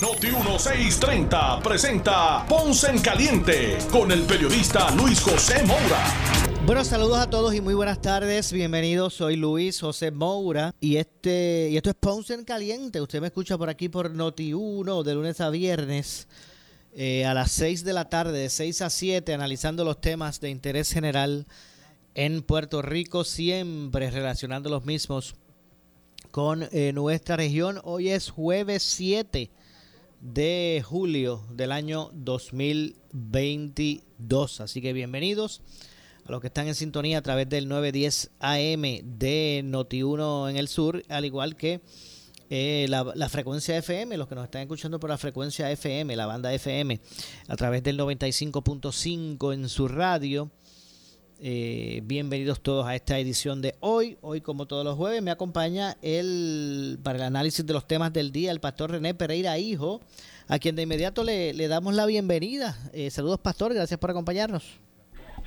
[0.00, 6.06] Noti 1630 presenta Ponce en Caliente con el periodista Luis José Moura.
[6.64, 8.50] Bueno, saludos a todos y muy buenas tardes.
[8.50, 13.02] Bienvenidos, soy Luis José Moura y este y esto es Ponce en Caliente.
[13.02, 16.28] Usted me escucha por aquí por Noti 1 de lunes a viernes
[16.94, 20.48] eh, a las 6 de la tarde, de 6 a 7, analizando los temas de
[20.48, 21.46] interés general
[22.14, 25.34] en Puerto Rico, siempre relacionando los mismos
[26.30, 27.82] con eh, nuestra región.
[27.84, 29.50] Hoy es jueves 7
[30.20, 34.60] de julio del año 2022.
[34.60, 35.62] Así que bienvenidos
[36.26, 38.82] a los que están en sintonía a través del 910 AM
[39.18, 41.80] de Noti1 en el sur, al igual que
[42.50, 46.52] eh, la, frecuencia FM, los que nos están escuchando por la frecuencia FM, la banda
[46.52, 47.00] FM,
[47.46, 50.50] a través del 95.5 en su radio.
[51.42, 54.18] Eh, bienvenidos todos a esta edición de hoy.
[54.20, 58.30] Hoy, como todos los jueves, me acompaña el para el análisis de los temas del
[58.30, 60.02] día el pastor René Pereira Hijo,
[60.48, 62.76] a quien de inmediato le, damos la bienvenida.
[62.92, 64.78] Eh, saludos, pastor, gracias por acompañarnos.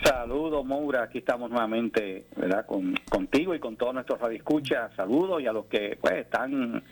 [0.04, 1.04] Saludos, Moura.
[1.04, 2.66] Aquí estamos nuevamente, ¿verdad?
[2.66, 4.96] Con, contigo y con todos nuestros radioescuchas.
[4.96, 6.84] Saludos y a los que pues están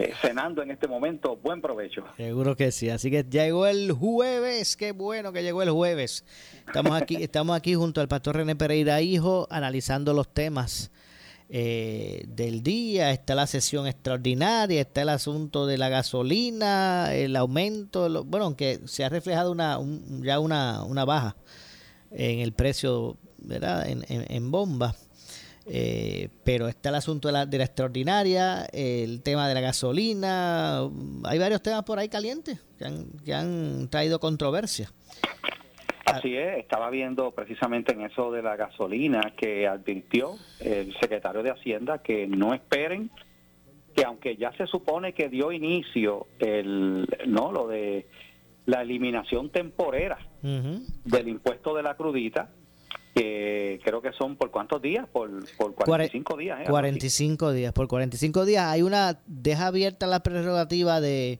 [0.00, 2.04] eh, cenando en este momento, buen provecho.
[2.16, 2.88] Seguro que sí.
[2.88, 4.74] Así que llegó el jueves.
[4.76, 6.24] Qué bueno que llegó el jueves.
[6.66, 10.90] Estamos aquí, estamos aquí junto al pastor René Pereira Hijo analizando los temas.
[11.50, 18.24] Eh, del día, está la sesión extraordinaria, está el asunto de la gasolina, el aumento,
[18.24, 19.80] bueno, aunque se ha reflejado una,
[20.22, 21.36] ya una, una baja
[22.12, 23.88] en el precio, ¿verdad?
[23.88, 24.94] En, en, bomba.
[25.72, 30.80] Eh, pero está el asunto de la, de la extraordinaria, el tema de la gasolina,
[31.22, 34.90] hay varios temas por ahí calientes que han, que han traído controversia.
[36.06, 41.52] Así es, estaba viendo precisamente en eso de la gasolina que advirtió el secretario de
[41.52, 43.08] Hacienda que no esperen
[43.94, 48.08] que aunque ya se supone que dio inicio el no lo de
[48.66, 52.50] la eliminación temporera del impuesto de la crudita,
[53.14, 56.68] que creo que son por cuántos días, por, por 45 días.
[56.68, 57.54] 45 ¿eh?
[57.54, 58.64] días, por 45 días.
[58.66, 61.38] Hay una, deja abierta la prerrogativa de,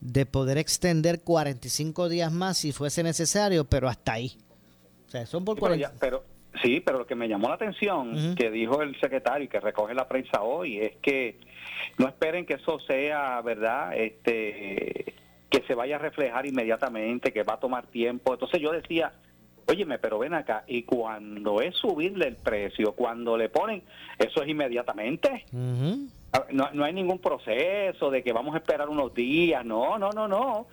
[0.00, 4.32] de poder extender 45 días más si fuese necesario, pero hasta ahí.
[5.06, 6.24] O sea, son por sí, pero,
[6.62, 9.94] sí, pero lo que me llamó la atención, que dijo el secretario y que recoge
[9.94, 11.38] la prensa hoy, es que
[11.98, 13.96] no esperen que eso sea, ¿verdad?
[13.96, 15.14] Este
[15.50, 18.32] que se vaya a reflejar inmediatamente, que va a tomar tiempo.
[18.32, 19.12] Entonces yo decía,
[19.66, 23.82] óyeme, pero ven acá, y cuando es subirle el precio, cuando le ponen,
[24.18, 25.44] eso es inmediatamente.
[25.52, 30.28] no, no hay ningún proceso de que vamos a esperar unos días, no, no, no,
[30.28, 30.66] no.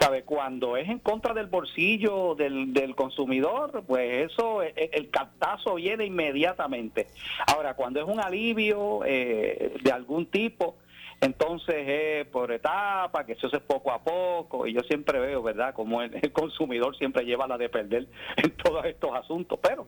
[0.00, 0.22] ¿Sabe?
[0.22, 6.06] Cuando es en contra del bolsillo del, del consumidor, pues eso, el, el cartazo viene
[6.06, 7.08] inmediatamente.
[7.46, 10.76] Ahora, cuando es un alivio eh, de algún tipo,
[11.22, 15.72] entonces es por etapa, que eso es poco a poco, y yo siempre veo, ¿verdad?,
[15.72, 19.86] como el, consumidor siempre lleva la de perder en todos estos asuntos, pero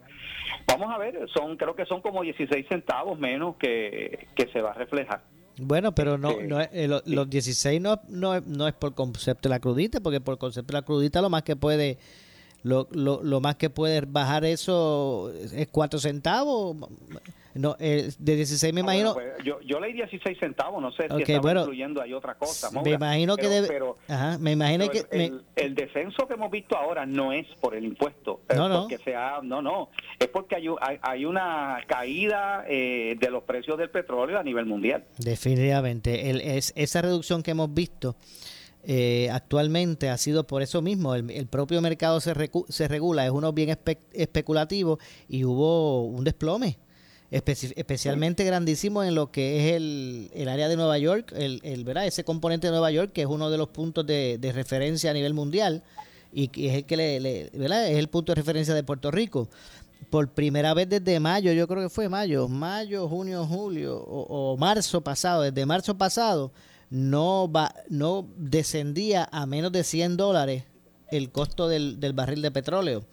[0.69, 4.71] vamos a ver, son creo que son como 16 centavos menos que, que se va
[4.71, 5.23] a reflejar.
[5.59, 9.55] Bueno, pero no, este, no eh, los 16 no, no, no es por concepto de
[9.55, 11.99] la crudita, porque por concepto de la crudita lo más que puede
[12.63, 16.77] lo, lo, lo más que puede bajar eso es 4 centavos
[17.55, 19.15] no, eh, de 16 me ah, imagino.
[19.15, 22.71] Pues, yo, yo leí 16 centavos, no sé si estaba incluyendo hay otra cosa.
[22.83, 23.69] me imagino que debe.
[23.69, 25.05] Pero, ajá, me imagino que.
[25.57, 28.41] El, descenso que hemos visto ahora no es por el impuesto.
[28.55, 28.83] No, no.
[28.83, 29.91] Porque sea, no, no.
[30.19, 30.67] Es porque hay,
[31.03, 35.05] hay, una caída eh, de los precios del petróleo a nivel mundial.
[35.19, 36.31] Definitivamente.
[36.31, 38.17] El, es, esa reducción que hemos visto.
[38.87, 41.15] Eh, actualmente ha sido por eso mismo.
[41.15, 42.35] El, el propio mercado se,
[42.69, 43.79] se regula, es uno bien
[44.13, 44.99] especulativo
[45.29, 46.79] y hubo un desplome
[47.35, 52.07] especialmente grandísimo en lo que es el, el área de Nueva York, el, el, ¿verdad?
[52.07, 55.15] ese componente de Nueva York que es uno de los puntos de, de referencia a
[55.15, 55.83] nivel mundial
[56.33, 57.89] y que es el que le, ¿verdad?
[57.89, 59.49] es el punto de referencia de Puerto Rico.
[60.11, 65.01] Por primera vez desde mayo, yo creo que fue mayo, mayo, junio, julio o, marzo
[65.01, 66.53] pasado, desde marzo pasado,
[66.91, 70.65] no, va, no descendía a menos de 100 dólares
[71.11, 73.05] el costo del, del barril de petróleo.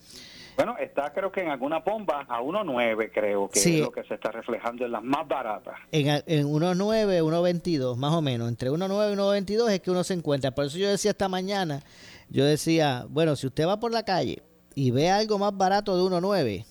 [0.63, 4.13] Bueno, está creo que en alguna bomba a 1.9 creo que es lo que se
[4.13, 5.73] está reflejando en las más baratas.
[5.91, 10.13] En, en 1.9, 1.22 más o menos, entre 1.9 y 1.22 es que uno se
[10.13, 10.51] encuentra.
[10.51, 11.81] Por eso yo decía esta mañana,
[12.29, 14.43] yo decía, bueno, si usted va por la calle
[14.75, 16.63] y ve algo más barato de 1.9,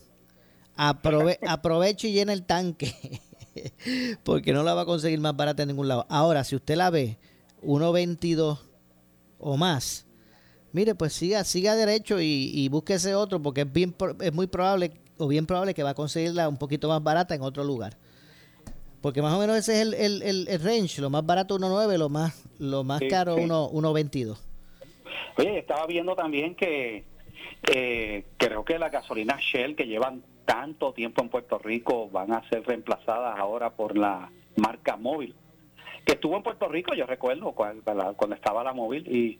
[0.77, 2.95] aprove aproveche y llena el tanque.
[4.23, 6.07] porque no la va a conseguir más barata en ningún lado.
[6.09, 7.19] Ahora, si usted la ve
[7.65, 8.57] 1.22
[9.41, 10.07] o más,
[10.73, 14.47] mire, pues siga, siga derecho y, y busque ese otro porque es, bien, es muy
[14.47, 17.97] probable o bien probable que va a conseguirla un poquito más barata en otro lugar.
[19.03, 22.09] Porque más o menos ese es el, el, el, range, lo más barato 1.9, lo
[22.09, 24.39] más lo más caro 1.22.
[25.39, 27.05] Oye, estaba viendo también que
[27.73, 32.47] eh, creo que las gasolinas Shell que llevan tanto tiempo en Puerto Rico van a
[32.51, 35.35] ser reemplazadas ahora por la marca móvil
[36.05, 39.39] que estuvo en Puerto Rico, yo recuerdo cuando, estaba la móvil y,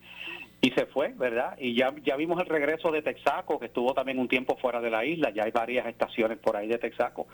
[0.63, 1.57] y se fue, ¿verdad?
[1.59, 4.91] Y ya, ya vimos el regreso de Texaco, que estuvo también un tiempo fuera de
[4.91, 7.27] la isla, ya hay varias estaciones por ahí de Texaco.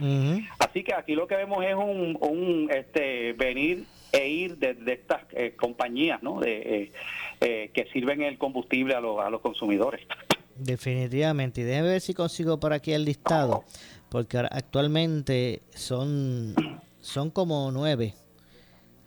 [0.58, 5.22] Así que aquí lo que vemos es un, un este, venir e ir de, estas
[5.32, 6.40] eh, compañías, ¿no?
[6.40, 6.92] De, eh,
[7.40, 10.06] eh, que sirven el combustible a, los, a los consumidores.
[10.54, 13.64] Definitivamente, y déjeme ver si consigo por aquí el listado,
[14.08, 16.54] porque actualmente son,
[17.00, 18.14] son como nueve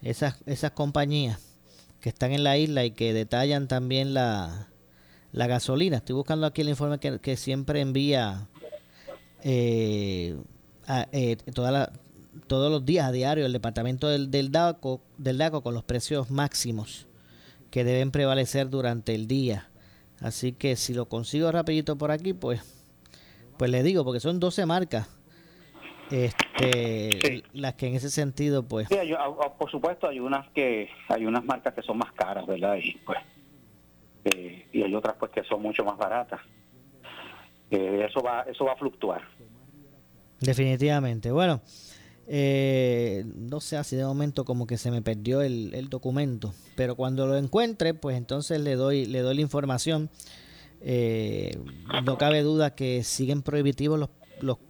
[0.03, 1.48] esas, esas compañías
[2.01, 4.67] que están en la isla y que detallan también la,
[5.31, 5.97] la gasolina.
[5.97, 8.47] Estoy buscando aquí el informe que, siempre envía
[9.43, 10.37] eh,
[11.11, 11.37] eh,
[12.47, 16.31] todos los días a diario el departamento del, del, DACO, del DACO con los precios
[16.31, 17.07] máximos
[17.71, 19.69] que deben prevalecer durante el día.
[20.19, 22.61] Así que si lo consigo rapidito por aquí, pues,
[23.57, 25.07] pues le digo, porque son 12 marcas
[26.11, 26.48] este
[27.53, 28.87] las que en ese sentido pues.
[28.87, 28.95] Sí,
[29.57, 33.19] por supuesto hay unas que hay unas marcas que son más caras verdad y pues
[34.25, 36.41] eh, y hay otras pues que son mucho más baratas.
[37.71, 39.21] Eh, eso va eso va a fluctuar.
[40.39, 41.31] Definitivamente.
[41.31, 41.61] Bueno
[42.27, 46.95] eh, no sé así de momento como que se me perdió el, el, documento pero
[46.95, 50.09] cuando lo encuentre pues entonces le doy le doy la información.
[50.81, 54.09] No cabe duda que siguen prohibitivos los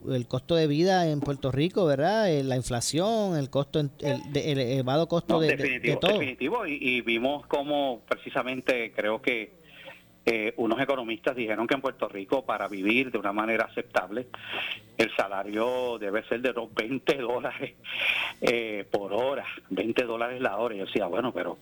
[0.10, 2.32] el costo de vida en Puerto Rico, ¿verdad?
[2.32, 3.92] Eh, la inflación, el costo, el,
[4.36, 6.20] elevado costo de, todo.
[6.20, 9.60] Definitivo, y, vimos como precisamente creo que
[10.26, 14.28] eh, unos economistas dijeron que en Puerto Rico para vivir de una manera aceptable
[14.98, 17.76] el salario debe ser de los 20 dólares
[18.42, 20.76] eh, por hora, 20 dólares la hora.
[20.76, 21.58] Y yo decía, bueno, pero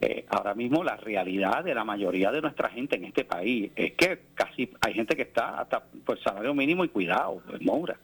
[0.00, 3.92] eh, ahora mismo la realidad de la mayoría de nuestra gente en este país es
[3.92, 7.98] que casi hay gente que está hasta por salario mínimo y cuidado, pues, Moura.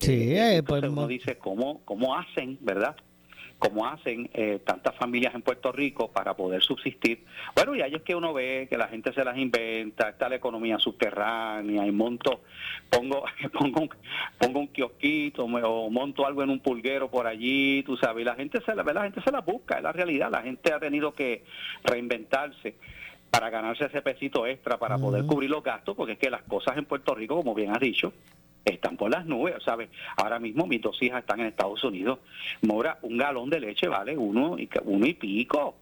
[0.00, 2.96] sí, eh, pues, uno dice cómo cómo hacen, ¿verdad?
[3.66, 7.24] Como hacen eh, tantas familias en Puerto Rico para poder subsistir.
[7.56, 10.36] Bueno, y ahí es que uno ve que la gente se las inventa, está la
[10.36, 12.42] economía subterránea y monto,
[12.88, 13.90] pongo, pongo, un,
[14.38, 18.36] pongo un kiosquito o monto algo en un pulguero por allí, tú sabes, y la
[18.36, 21.12] gente se la, la gente se la busca, es la realidad, la gente ha tenido
[21.12, 21.42] que
[21.82, 22.76] reinventarse
[23.30, 26.76] para ganarse ese pesito extra para poder cubrir los gastos, porque es que las cosas
[26.76, 28.12] en Puerto Rico, como bien has dicho,
[28.66, 29.88] están por las nubes, ¿sabes?
[30.16, 32.18] Ahora mismo mis dos hijas están en Estados Unidos.
[32.62, 35.76] Mora, un galón de leche vale uno y, uno y pico.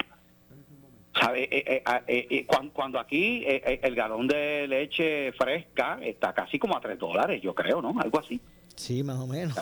[1.18, 1.44] ¿Sabe?
[1.44, 6.80] Eh, eh, ah, eh, cuando, aquí el galón de leche fresca está casi como a
[6.80, 7.94] tres dólares, yo creo, ¿no?
[8.00, 8.40] Algo así.
[8.76, 9.56] Sí, más o menos.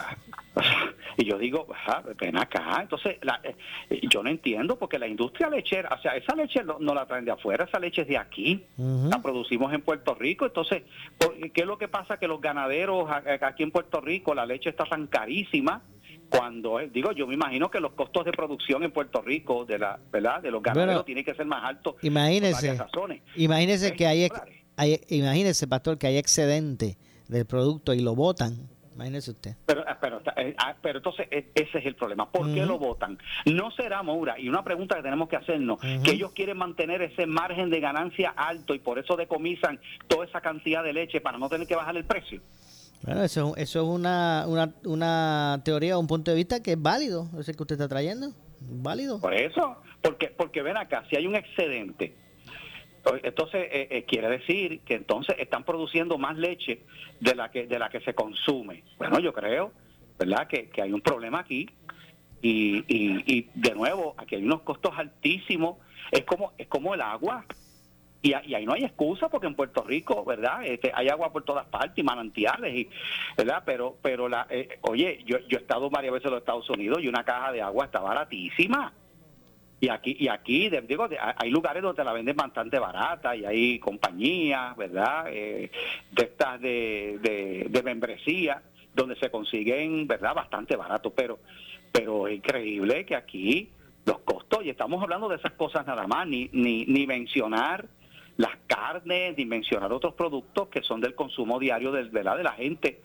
[1.17, 1.67] Y yo digo,
[2.19, 2.79] ven acá.
[2.81, 3.19] Entonces,
[3.91, 7.25] eh, yo no entiendo porque la industria lechera, o sea, esa leche no, la traen
[7.25, 10.47] de afuera, esa leche es de aquí, la producimos en Puerto Rico.
[10.47, 10.83] Entonces,
[11.53, 12.17] ¿qué es lo que pasa?
[12.17, 13.11] Que los ganaderos
[13.43, 15.83] aquí en Puerto Rico, la leche está tan carísima
[16.31, 19.79] cuando eh, digo yo me imagino que los costos de producción en Puerto Rico de
[19.79, 22.79] la verdad de los ganaderos tienen que ser más altos imagínese
[23.37, 24.29] imagínese que hay,
[24.77, 26.97] hay imagínese pastor que hay excedente
[27.29, 29.57] del producto y lo botan Imagínese usted.
[29.67, 32.31] Pero, ah, pero, eh, ah, pero entonces e, ese es el problema.
[32.31, 33.19] ¿Por qué lo votan?
[33.47, 37.27] No será, Moura, y una pregunta que tenemos que hacernos, que ellos quieren mantener ese
[37.27, 41.49] margen de ganancia alto y por eso decomisan toda esa cantidad de leche para no
[41.49, 42.41] tener que bajar el precio.
[43.03, 47.29] Bueno, eso, eso es una, una, una teoría, un punto de vista que es válido,
[47.39, 48.33] ese que usted está trayendo.
[48.61, 49.21] Válido.
[49.21, 52.15] Por eso, porque, porque ven acá, si hay un excedente
[53.23, 56.83] entonces eh, eh, quiere decir que entonces están produciendo más leche
[57.21, 58.85] de la que de la que se consume.
[58.99, 59.73] Bueno, yo creo,
[60.19, 60.47] ¿verdad?
[60.47, 61.69] Que, hay un problema aquí
[62.41, 65.79] y, y, y, de nuevo aquí hay unos costos altísimos.
[66.11, 67.45] Es como es como el agua
[68.23, 70.65] y, ahí no hay excusa porque en Puerto Rico, ¿verdad?
[70.65, 72.89] Este, hay agua por todas partes y manantiales, y,
[73.37, 73.65] ¿verdad?
[73.67, 77.01] Pero pero la eh, oye, yo yo he estado varias veces en los Estados Unidos
[77.03, 78.93] y una caja de agua está baratísima
[79.83, 84.77] y aquí, y aquí digo, hay lugares donde la venden bastante barata y hay compañías,
[84.77, 85.25] ¿verdad?
[85.29, 85.73] Eh,
[86.13, 87.19] de estas de,
[87.69, 88.63] de, membresía
[88.95, 90.37] donde se consiguen, ¿verdad?
[90.37, 91.41] Bastante barato, pero,
[91.91, 93.71] pero es increíble que aquí
[94.07, 97.85] los costos, y estamos hablando de esas cosas nada más, ni, ni, ni mencionar
[98.37, 103.01] las carnes, dimensionar otros productos que son del consumo diario de, de la gente.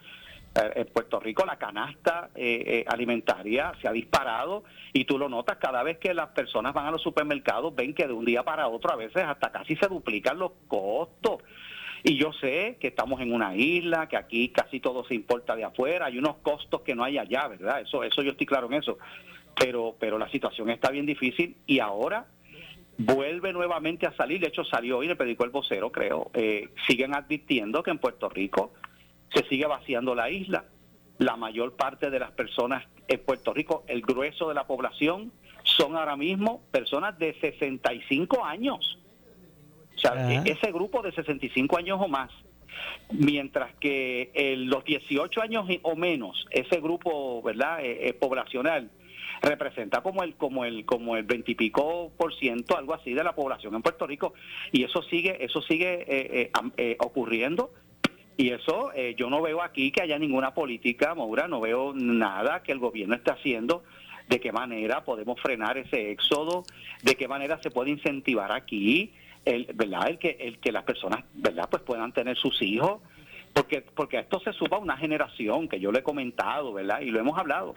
[0.57, 5.29] Eh, en Puerto Rico la canasta eh, eh, alimentaria se ha disparado y tú lo
[5.29, 8.43] notas cada vez que las personas van a los supermercados, ven que de un día
[8.43, 11.43] para otro a veces hasta casi se duplican los costos.
[12.03, 15.63] Y yo sé que estamos en una isla, que aquí casi todo se importa de
[15.63, 17.81] afuera, hay unos costos que no hay allá, ¿verdad?
[17.81, 18.97] Eso, eso yo estoy claro en eso.
[19.59, 22.27] Pero, pero la situación está bien difícil y ahora
[22.99, 26.31] vuelve nuevamente a salir, de hecho salió hoy, le predicó el vocero, creo,
[26.87, 28.73] siguen advirtiendo que en Puerto Rico
[29.33, 30.65] se sigue vaciando la isla.
[31.17, 35.31] La mayor parte de las personas en Puerto Rico, el grueso de la población,
[35.63, 38.99] son ahora mismo personas de 65 años.
[39.95, 42.31] O sea, ese grupo de 65 años o más.
[43.11, 48.91] Mientras que los 18 años o menos, ese grupo, ¿verdad?, eh, eh, poblacional,
[49.41, 53.75] representa como el como el como el veintipico por ciento algo así de la población
[53.75, 54.33] en Puerto Rico
[54.71, 57.71] y eso sigue eso sigue eh, ocurriendo
[58.37, 62.61] y eso eh, yo no veo aquí que haya ninguna política, Maura, no veo nada
[62.61, 63.83] que el gobierno esté haciendo
[64.29, 66.63] de qué manera podemos frenar ese éxodo,
[67.01, 69.11] de qué manera se puede incentivar aquí,
[69.43, 70.09] el, ¿verdad?
[70.09, 71.67] El que, el que las personas, ¿verdad?
[71.69, 73.01] Pues puedan tener sus hijos,
[73.53, 77.01] porque, porque a esto se suba una generación que yo le he comentado, ¿verdad?
[77.01, 77.73] Y lo hemos hablado.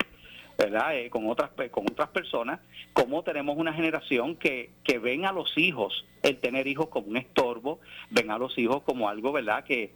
[0.57, 0.95] ¿verdad?
[0.95, 2.59] Eh, con otras con otras personas,
[2.93, 7.17] cómo tenemos una generación que, que ven a los hijos, el tener hijos como un
[7.17, 7.79] estorbo,
[8.11, 9.63] ven a los hijos como algo, ¿verdad?
[9.63, 9.91] Que,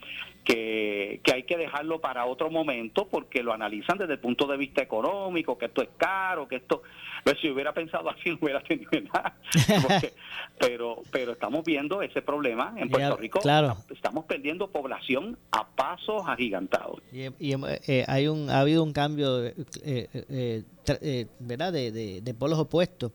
[0.46, 4.82] que, hay que dejarlo para otro momento porque lo analizan desde el punto de vista
[4.82, 6.84] económico, que esto es caro, que esto,
[7.24, 9.36] pues, si hubiera pensado así no hubiera tenido nada.
[10.60, 13.40] pero, pero estamos viendo ese problema en Puerto Rico.
[13.40, 13.76] Claro.
[13.90, 17.02] Estamos perdiendo población a pasos agigantados.
[17.12, 21.74] Y, eh, hay un, ha habido un cambio, eh, eh, ¿verdad?
[21.74, 23.12] De, de, de, polos opuestos.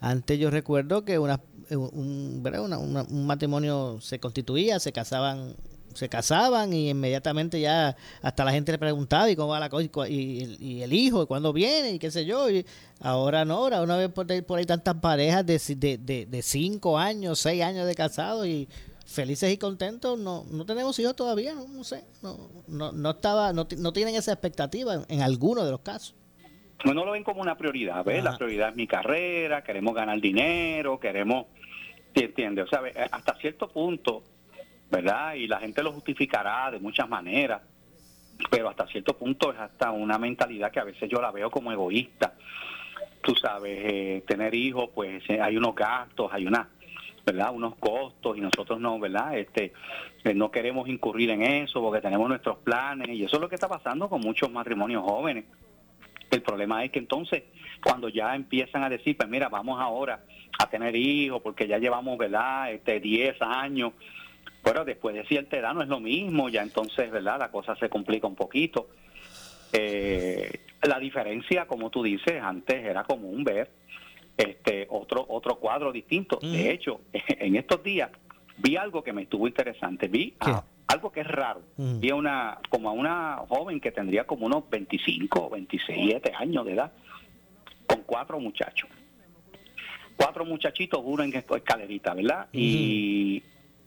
[0.00, 2.78] Antes yo recuerdo que una, un, ¿verdad?
[2.78, 5.54] un matrimonio se constituía, se casaban
[5.94, 10.08] se casaban y inmediatamente ya hasta la gente le preguntaba y cómo va la cosa
[10.08, 12.66] y, el hijo y cuándo viene y qué sé yo y
[13.00, 16.98] ahora no ahora una vez por ahí, por ahí tantas parejas de, de, de, cinco
[16.98, 18.68] años seis años de casados y
[19.06, 23.66] felices y contentos no no tenemos hijos todavía no, sé no, no, no estaba no,
[23.78, 26.14] no tienen esa expectativa en, algunos de los casos
[26.84, 28.24] no lo ven como una prioridad ¿ves?
[28.24, 31.46] la prioridad es mi carrera queremos ganar dinero queremos
[32.14, 32.64] ¿entiendes?
[32.64, 32.82] o sea
[33.12, 34.22] hasta cierto punto
[34.94, 35.34] ¿verdad?
[35.34, 37.62] Y la gente lo justificará de muchas maneras,
[38.48, 41.72] pero hasta cierto punto es hasta una mentalidad que a veces yo la veo como
[41.72, 42.34] egoísta.
[43.20, 46.68] Tú sabes, eh, tener hijos, pues eh, hay unos gastos, hay una,
[47.26, 47.52] ¿verdad?
[47.52, 49.36] Unos costos y nosotros no, ¿verdad?
[49.36, 49.72] Este,
[50.22, 53.56] eh, no queremos incurrir en eso porque tenemos nuestros planes y eso es lo que
[53.56, 55.44] está pasando con muchos matrimonios jóvenes.
[56.30, 57.44] El problema es que entonces
[57.82, 60.24] cuando ya empiezan a decir, pues mira, vamos ahora
[60.58, 62.72] a tener hijos porque ya llevamos, ¿verdad?
[62.72, 63.92] Este 10 años
[64.64, 67.38] bueno, después de cierta edad no es lo mismo, ya entonces, ¿verdad?
[67.38, 68.88] La cosa se complica un poquito.
[69.72, 73.70] Eh, la diferencia, como tú dices, antes era común ver
[74.36, 76.38] este otro otro cuadro distinto.
[76.40, 78.10] De hecho, en estos días
[78.56, 80.08] vi algo que me estuvo interesante.
[80.08, 80.34] Vi
[80.86, 81.60] algo que es raro.
[81.76, 86.64] Vi a una como a una joven que tendría como unos 25 o 27 años
[86.64, 86.92] de edad
[87.86, 88.88] con cuatro muchachos.
[90.16, 92.46] Cuatro muchachitos, uno en escalerita, ¿verdad?
[92.52, 93.42] Y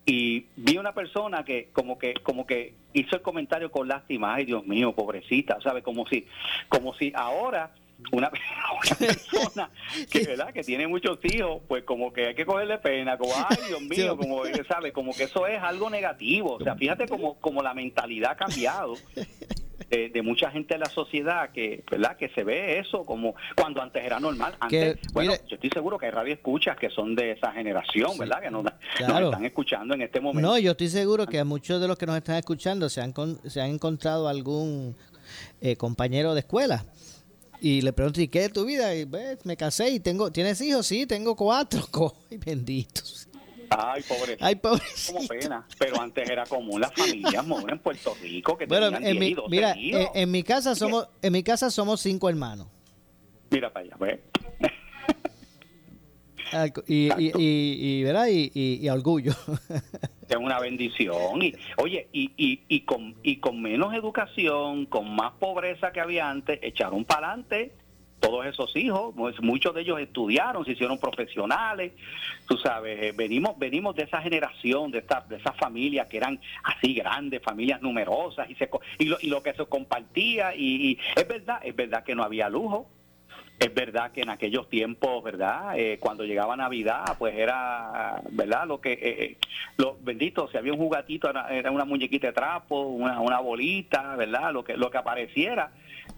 [0.10, 4.36] y vi una persona que como que como que hizo el comentario con lástima.
[4.36, 5.60] Ay Dios mío pobrecita.
[5.62, 6.26] Sabe como si
[6.70, 7.72] como si ahora
[8.14, 8.32] una,
[9.00, 9.70] persona
[10.10, 13.18] que verdad que tiene muchos hijos pues como que hay que cogerle pena.
[13.18, 16.54] Como ay Dios mío como sabe como que eso es algo negativo.
[16.54, 18.94] O sea fíjate como como la mentalidad ha cambiado
[19.90, 24.04] de, mucha gente de la sociedad que verdad que se ve eso como cuando antes
[24.04, 27.52] era normal antes bueno yo estoy seguro que hay radio escuchas que son de esa
[27.52, 28.66] generación verdad que nos,
[29.00, 32.06] están escuchando en este momento no yo estoy seguro que a muchos de los que
[32.06, 33.14] nos están escuchando se han
[33.46, 34.96] se han encontrado algún
[35.62, 36.84] eh, compañero de escuela
[37.60, 38.94] y le pregunto, ¿y qué es tu vida?
[38.94, 40.86] Y ves, me casé y tengo, ¿tienes hijos?
[40.86, 41.82] Sí, tengo cuatro.
[42.32, 43.27] Ay, benditos.
[43.70, 44.38] Ay, pobre.
[44.40, 44.84] Ay, pobre.
[45.08, 45.66] Como pena.
[45.78, 50.32] Pero antes era común las familias en Puerto Rico que bueno, en mi, mira, En,
[50.32, 52.68] mi casa somos, en mi casa somos cinco hermanos.
[53.50, 54.20] Mira para allá, ¿ves?
[56.88, 58.28] Y, y, y, ¿verdad?
[58.30, 59.34] y, y, orgullo.
[60.30, 61.42] Es una bendición.
[61.42, 66.30] Y, oye, y, y, y, con, y con menos educación, con más pobreza que había
[66.30, 67.74] antes, echaron para adelante
[68.28, 71.94] todos esos hijos, pues, muchos de ellos estudiaron, se hicieron profesionales,
[72.46, 76.38] tú sabes, eh, venimos venimos de esa generación, de esta, de esas familias que eran
[76.64, 78.70] así grandes, familias numerosas y, se,
[79.00, 82.50] y, lo, y lo que se compartía y, es verdad, es verdad que no había
[82.50, 82.90] lujo,
[83.60, 85.80] es verdad que en aquellos tiempos, ¿verdad?
[85.80, 88.68] Eh, cuando llegaba Navidad, pues era, ¿verdad?
[88.68, 89.38] Lo que, eh, eh,
[89.78, 94.52] lo bendito, si había un jugatito, era, una muñequita de trapo, una, una bolita, ¿verdad?
[94.52, 95.72] Lo que, lo que apareciera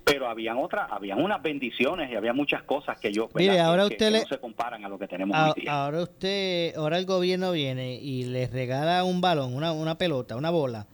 [0.04, 4.12] pero habían otras, habían unas bendiciones y había muchas cosas que yo Mire, ahora usted
[4.12, 5.72] no se comparan a lo que tenemos hoy día.
[5.72, 10.50] Ahora usted, ahora el gobierno viene y les regala un balón, una, una pelota, una
[10.50, 10.88] bola.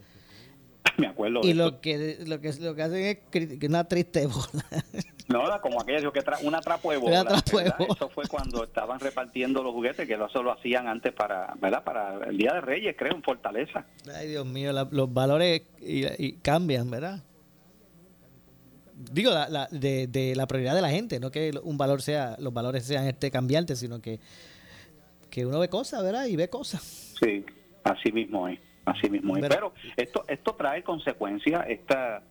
[0.97, 1.41] Me acuerdo.
[1.43, 4.65] Y lo que lo que lo que hacen es una triste bola.
[5.27, 7.25] No, como aquello que tra una trapo de bola.
[7.79, 11.83] Eso fue cuando estaban repartiendo los juguetes, que eso lo hacían antes para, ¿verdad?
[11.83, 13.85] Para el Día de Reyes, creo, en Fortaleza.
[14.15, 17.23] Ay, Dios mío, los valores y cambian, ¿verdad?
[18.95, 22.53] Digo, la, de, de, la prioridad de la gente, no que un valor sea, los
[22.53, 24.19] valores sean este cambiantes, sino que,
[25.29, 26.25] que uno ve cosas, ¿verdad?
[26.25, 27.15] Y ve cosas.
[27.19, 27.45] Sí,
[27.83, 29.45] así mismo es, así mismo es.
[29.47, 32.23] Pero esto, esto trae consecuencias, esta,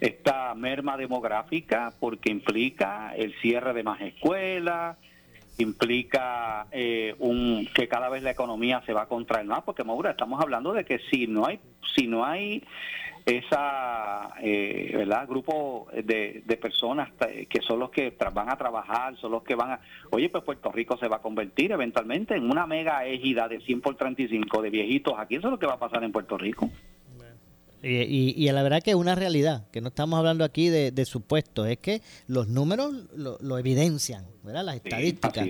[0.00, 4.96] esta merma demográfica, porque implica el cierre de más escuelas,
[5.58, 10.10] implica eh, un que cada vez la economía se va a contraer más porque Maura
[10.10, 11.60] estamos hablando de que si no hay
[11.94, 12.62] si no hay
[13.26, 17.10] esa eh, verdad grupo de, de, personas
[17.48, 19.80] que son los que van a trabajar son los que van a
[20.10, 23.80] oye pues Puerto Rico se va a convertir eventualmente en una mega égida de 100
[23.80, 25.14] por 35 de viejitos.
[25.18, 26.70] Aquí eso es lo que va a pasar en Puerto Rico.
[27.82, 31.04] Y, y, la verdad que es una realidad, que no estamos hablando aquí de, de
[31.04, 34.64] supuestos, es que los números lo, evidencian, ¿verdad?
[34.64, 35.46] Las estadísticas,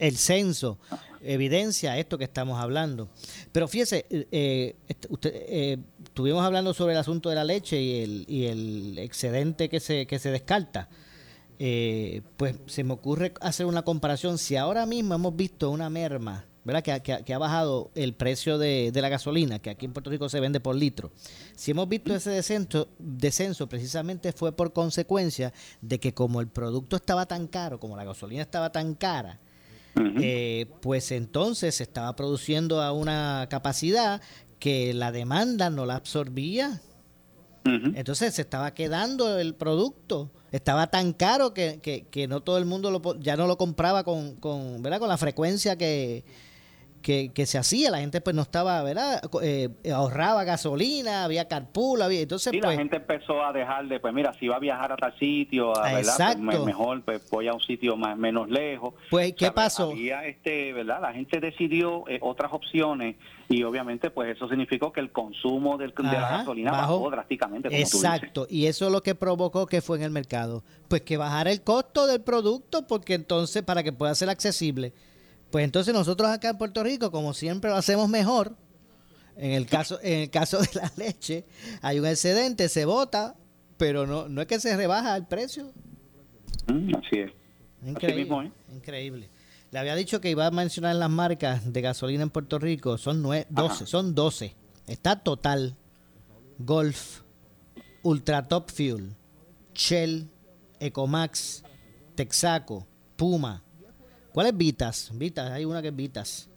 [0.00, 0.78] el, censo
[1.24, 3.08] evidencia esto que estamos hablando.
[3.52, 4.74] Pero fíjese, eh,
[5.08, 9.68] usted, eh, estuvimos hablando sobre el asunto de la leche y el, y el excedente
[9.68, 10.88] que se, que se descarta.
[11.58, 14.38] Eh, pues se me ocurre hacer una comparación.
[14.38, 16.82] Si ahora mismo hemos visto una merma ¿verdad?
[17.02, 20.60] Que, ha bajado el precio de, la gasolina, que aquí en Puerto Rico se vende
[20.60, 21.10] por litro.
[21.56, 26.96] Si hemos visto ese descenso, descenso, precisamente fue por consecuencia de que como el producto
[26.96, 29.40] estaba tan caro, como la gasolina estaba tan cara,
[29.96, 34.20] eh, pues entonces se estaba produciendo a una capacidad
[34.58, 36.80] que la demanda no la absorbía.
[37.64, 42.90] Entonces se estaba quedando el producto estaba tan caro que, que, no todo el mundo
[42.90, 45.00] lo, ya no lo compraba con, con, ¿verdad?
[45.00, 46.24] con la frecuencia que,
[47.02, 49.20] que, que, se hacía, la gente pues no estaba, ¿verdad?
[49.42, 54.00] Eh, ahorraba gasolina, había carpool, había, entonces y la pues gente empezó a dejar de,
[54.00, 56.38] pues mira, si va a viajar a tal sitio, a, ¿verdad?
[56.44, 58.94] Pues, mejor pues voy a un sitio más menos lejos.
[59.10, 59.90] Pues, ¿qué pasó?
[59.90, 61.00] Había este, ¿verdad?
[61.02, 63.16] La gente decidió eh, otras opciones
[63.48, 67.68] y obviamente pues eso significó que el consumo del, de la gasolina bajó, drásticamente.
[67.78, 71.50] Exacto, y eso es lo que provocó que fue en el mercado, pues que bajara
[71.50, 74.92] el costo del producto porque entonces para que pueda ser accesible
[75.52, 78.56] pues entonces nosotros acá en Puerto Rico, como siempre lo hacemos mejor,
[79.36, 81.44] en el caso, en el caso de la leche,
[81.82, 83.36] hay un excedente, se vota,
[83.76, 85.70] pero no, no es que se rebaja el precio.
[86.66, 87.30] Mm, así es.
[87.84, 88.52] Increíble, ¿eh?
[88.74, 89.28] increíble.
[89.70, 92.96] Le había dicho que iba a mencionar las marcas de gasolina en Puerto Rico.
[92.96, 94.54] Son 12, son 12.
[94.86, 95.76] Está Total,
[96.58, 97.20] Golf,
[98.02, 99.14] Ultra Top Fuel,
[99.74, 100.28] Shell,
[100.80, 101.62] Ecomax,
[102.14, 102.86] Texaco,
[103.16, 103.62] Puma,
[104.32, 105.10] ¿Cuál es Vitas?
[105.14, 106.48] Vitas, hay una que es Vitas.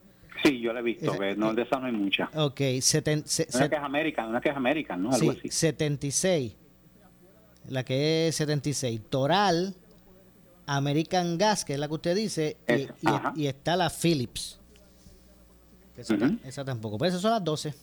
[0.43, 2.29] Sí, yo la he visto, no, de esa no hay mucha.
[2.35, 5.11] Ok, seten, una que es American, una que es American, ¿no?
[5.11, 6.55] Algo sí, 76.
[7.69, 9.01] La que es 76.
[9.09, 9.73] Toral,
[10.67, 12.57] American Gas, que es la que usted dice,
[13.35, 14.59] y, está la Philips.
[15.97, 16.97] Esa, esa tampoco.
[16.97, 17.73] Pero esas son las 12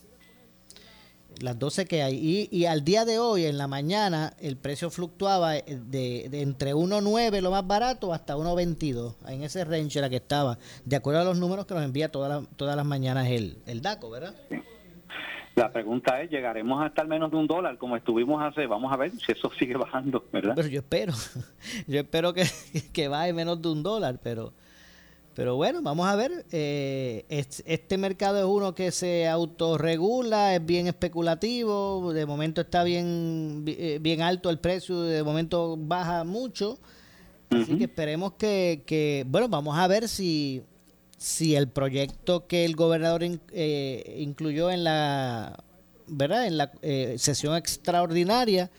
[1.41, 2.47] las 12 que hay.
[2.51, 7.41] Y, al día de hoy, en la mañana, el precio fluctuaba de, de entre 1.9
[7.41, 9.15] lo más barato hasta 1.22.
[9.27, 12.43] En ese range era que estaba, de acuerdo a los números que nos envía todas
[12.55, 14.33] todas las mañanas el, el DACO, ¿verdad?
[15.55, 18.65] La pregunta es, ¿llegaremos a estar menos de un dólar como estuvimos hace?
[18.65, 20.53] Vamos a ver si eso sigue bajando, ¿verdad?
[20.55, 21.13] Pero yo espero,
[21.87, 22.45] yo espero que,
[22.91, 24.53] que baje menos de un dólar, pero
[25.35, 26.45] pero bueno, vamos a ver.
[26.51, 32.13] Eh, este mercado es uno que se autorregula, es bien especulativo.
[32.13, 36.77] De momento está bien, eh, bien alto el precio, de momento baja mucho.
[37.49, 40.63] Así que esperemos que, bueno, vamos a ver si,
[41.17, 45.63] si el proyecto que el gobernador eh, incluyó en la,
[46.07, 46.47] ¿verdad?
[46.47, 46.71] En la
[47.17, 48.71] sesión extraordinaria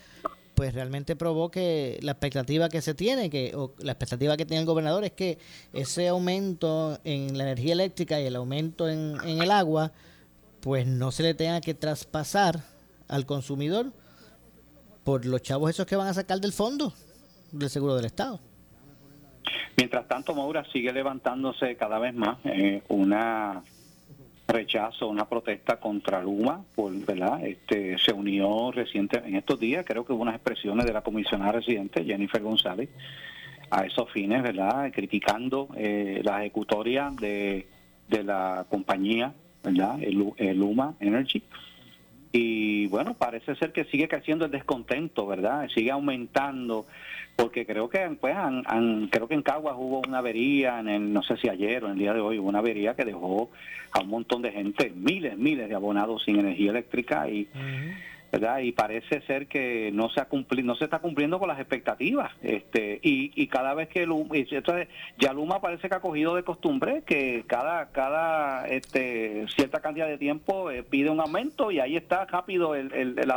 [0.54, 4.66] pues realmente provoque la expectativa que se tiene, que o la expectativa que tiene el
[4.66, 5.38] gobernador es que
[5.72, 9.92] ese aumento en la energía eléctrica y el aumento en, el agua,
[10.60, 12.60] pues no se le tenga que traspasar
[13.08, 13.92] al consumidor
[15.02, 16.94] por los chavos esos que van a sacar del fondo
[17.52, 18.40] del seguro del Estado.
[19.76, 23.62] Mientras tanto, Maura sigue levantándose cada vez más eh, una
[24.46, 27.44] rechazo, una protesta contra Luma, por, ¿verdad?
[27.44, 31.52] Este, se unió reciente, en estos días, creo que hubo unas expresiones de la comisionada
[31.52, 32.88] residente, Jennifer González,
[33.70, 34.92] a esos fines, ¿verdad?
[34.92, 37.66] Criticando eh, la ejecutoria de,
[38.08, 40.02] de la compañía, ¿verdad?
[40.02, 41.42] El, el Luma Energy
[42.36, 45.68] y bueno, parece ser que sigue creciendo el descontento, ¿verdad?
[45.72, 46.84] Sigue aumentando,
[47.36, 51.22] porque creo que pues han, creo que en Caguas hubo una avería, en el, no
[51.22, 53.50] sé si ayer o en el día de hoy, hubo una avería que dejó
[53.92, 57.48] a un montón de gente, miles, miles de abonados sin energía eléctrica y...
[58.60, 62.32] Y parece ser que no se ha cumplido, no se está cumpliendo con las expectativas,
[62.42, 66.42] este, y, y cada vez que Luma, entonces ya Luma parece que ha cogido de
[66.42, 71.96] costumbre que cada, cada, este, cierta cantidad de tiempo eh, pide un aumento y ahí
[71.96, 73.32] está rápido el, el,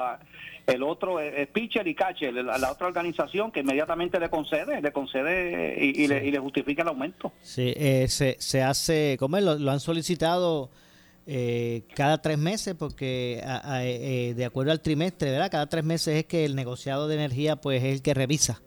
[0.67, 5.77] el otro es pitcher y catcher, la, otra organización que inmediatamente le concede, le concede
[5.80, 7.34] y, le, y le, justifica el aumento.
[7.41, 9.43] Sí, eh, se, se hace, ¿cómo es?
[9.43, 10.69] lo han solicitado
[11.30, 15.51] eh, cada tres meses, porque eh, de acuerdo al trimestre, ¿verdad?
[15.51, 18.62] Cada tres meses es que el negociado de energía pues es el que revisa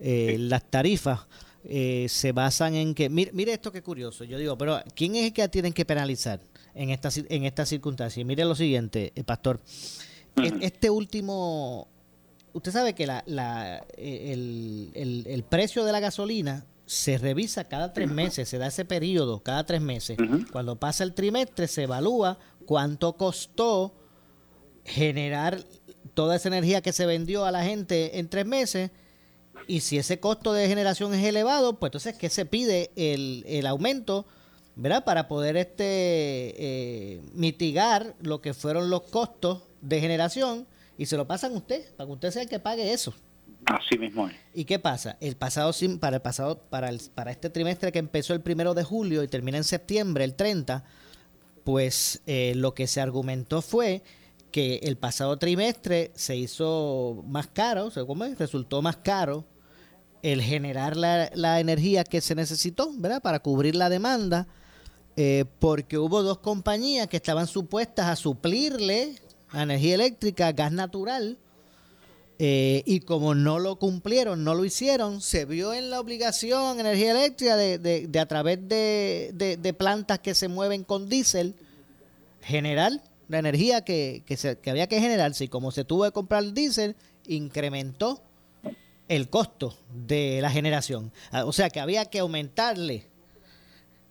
[0.00, 1.20] eh, las tarifas.
[1.62, 5.32] se basan en que, mire, mire esto que curioso, yo digo, pero ¿quién es el
[5.32, 6.40] que tienen que penalizar
[6.74, 8.24] en esta, en esta circunstancia?
[8.24, 9.60] Mire lo siguiente, pastor,
[10.60, 11.88] este último,
[12.52, 17.92] usted sabe que la, la, el, el, el precio de la gasolina se revisa cada
[17.92, 20.16] tres meses, se da ese periodo cada tres meses.
[20.50, 23.94] Cuando pasa el trimestre se evalúa cuánto costó
[24.84, 25.62] generar
[26.14, 28.90] toda esa energía que se vendió a la gente en tres meses
[29.66, 33.66] y si ese costo de generación es elevado, pues entonces que se pide el, el
[33.66, 34.26] aumento,
[34.78, 35.04] ¿verdad?
[35.04, 41.26] Para poder este eh, mitigar lo que fueron los costos de generación y se lo
[41.26, 43.12] pasan a usted, para que usted sea el que pague eso.
[43.66, 44.36] Así mismo es.
[44.54, 45.16] ¿Y qué pasa?
[45.20, 48.84] El pasado para el pasado para el, para este trimestre que empezó el primero de
[48.84, 50.84] julio y termina en septiembre, el 30,
[51.64, 54.02] pues eh, lo que se argumentó fue
[54.52, 58.38] que el pasado trimestre se hizo más caro, ¿cómo es?
[58.38, 59.44] resultó más caro
[60.22, 63.20] el generar la, la, energía que se necesitó, ¿verdad?
[63.20, 64.48] Para cubrir la demanda,
[65.20, 69.16] eh, porque hubo dos compañías que estaban supuestas a suplirle
[69.50, 71.38] a energía eléctrica gas natural
[72.38, 77.10] eh, y como no lo cumplieron, no lo hicieron, se vio en la obligación energía
[77.10, 81.56] eléctrica de, de, a través de, de, plantas que se mueven con diésel,
[82.40, 82.92] generar
[83.26, 85.42] la energía que, que, se, que había que generarse.
[85.42, 86.94] Y como se tuvo que comprar el diésel,
[87.26, 88.22] incrementó
[89.08, 89.76] el costo
[90.06, 91.10] de la generación.
[91.32, 93.17] Ah, o sea que había que aumentarle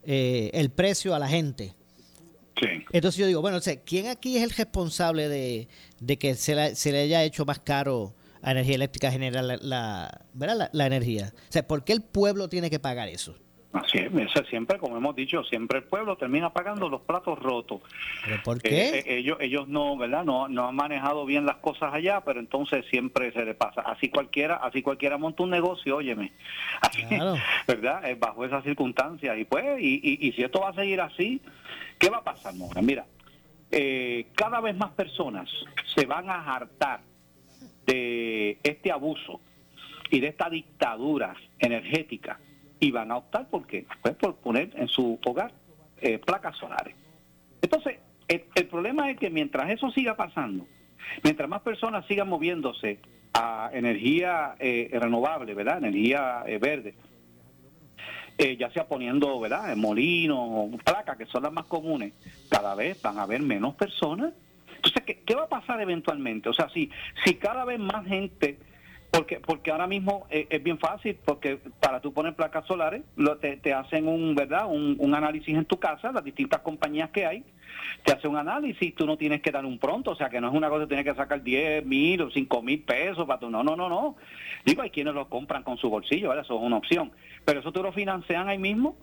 [0.07, 1.75] eh, el precio a la gente.
[2.91, 5.67] Entonces yo digo, bueno, ¿quién aquí es el responsable de,
[5.99, 10.69] de que se, se le haya hecho más caro a energía eléctrica generar la, ¿verdad?
[10.71, 11.33] La, energía.
[11.35, 13.37] O sea, ¿por qué el pueblo tiene que pagar eso?
[13.73, 14.11] Así es,
[14.49, 17.81] siempre, como hemos dicho, siempre el pueblo termina pagando los platos rotos.
[18.23, 18.69] ¿Pero por qué?
[18.69, 20.23] Eh, eh, ellos, ellos no, ¿verdad?
[20.23, 23.81] No, no han manejado bien las cosas allá, pero entonces siempre se le pasa.
[23.81, 26.31] Así cualquiera, así cualquiera monta un negocio, óyeme,
[27.67, 28.09] ¿verdad?
[28.09, 29.37] Eh, bajo esas circunstancias.
[29.37, 31.41] Y pues, y, y, si esto va a seguir así,
[31.99, 32.81] ¿qué va a pasar, Mora?
[32.81, 33.05] Mira,
[34.33, 35.49] cada vez más personas
[35.93, 37.01] se van a hartar
[37.85, 39.41] de este abuso
[40.09, 42.39] y de esta dictadura energética
[42.79, 43.85] y van a optar por qué?
[44.01, 45.51] Pues por poner en su hogar
[46.01, 46.95] eh, placas solares.
[47.61, 50.65] Entonces, el, problema es que mientras eso siga pasando,
[51.23, 52.99] mientras más personas sigan moviéndose
[53.33, 55.77] a energía eh, renovable, ¿verdad?
[55.79, 56.95] Energía eh, verde,
[58.59, 59.75] ya sea poniendo, ¿verdad?
[59.75, 62.13] Molinos, placas, que son las más comunes,
[62.49, 64.33] cada vez van a haber menos personas
[64.77, 66.49] entonces, ¿qué, va a pasar eventualmente?
[66.49, 66.89] O sea, si,
[67.23, 68.57] si cada vez más gente
[69.11, 73.37] porque porque ahora mismo eh, es, bien fácil porque para tú poner placas solares lo,
[73.37, 77.43] te, te, hacen un verdad un, análisis en tu casa las distintas compañías que hay
[78.03, 80.49] te hacen un análisis tú no tienes que dar un pronto o sea que no
[80.49, 83.49] es una cosa que tienes que sacar 10 mil o 5 mil pesos para tú
[83.49, 84.15] no no no no.
[84.65, 86.43] Digo hay quienes lo compran con su bolsillo ¿verdad?
[86.45, 87.11] eso es una opción.
[87.45, 88.97] Pero eso tú lo financian ahí mismo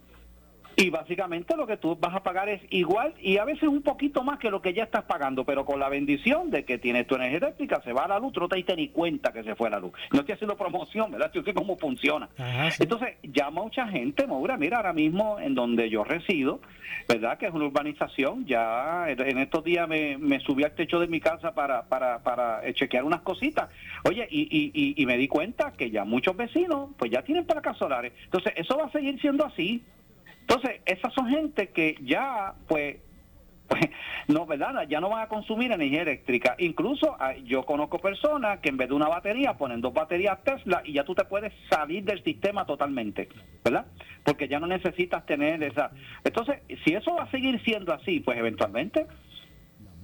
[0.76, 4.22] y básicamente lo que tú vas a pagar es igual y a veces un poquito
[4.22, 7.14] más que lo que ya estás pagando, pero con la bendición de que tienes tu
[7.14, 9.70] energía eléctrica, se va a la luz, no te diste ni cuenta que se fue
[9.70, 9.92] la luz.
[10.12, 11.30] No estoy haciendo promoción, ¿verdad?
[11.34, 12.28] Yo sé cómo funciona.
[12.78, 16.60] Entonces, ya mucha gente, Maura, mira, ahora mismo en donde yo resido,
[17.08, 17.38] ¿verdad?
[17.38, 21.20] Que es una urbanización, ya en estos días me, me subí al techo de mi
[21.20, 23.68] casa para, para, para eh, chequear unas cositas.
[24.04, 27.76] Oye, y, y, y me di cuenta que ya muchos vecinos, pues ya tienen placas
[27.76, 28.12] solares.
[28.24, 29.82] Entonces, eso va a seguir siendo así.
[30.46, 32.98] Entonces, esas son gente que ya, pues,
[33.66, 33.82] pues,
[34.28, 34.86] no, ¿verdad?
[34.88, 36.54] Ya no van a consumir energía eléctrica.
[36.58, 40.82] Incluso ah, yo conozco personas que en vez de una batería ponen dos baterías Tesla
[40.84, 43.28] y ya tú te puedes salir del sistema totalmente,
[43.64, 43.86] ¿verdad?
[44.22, 45.90] Porque ya no necesitas tener esa.
[46.24, 49.06] Entonces, si eso va a seguir siendo así, pues eventualmente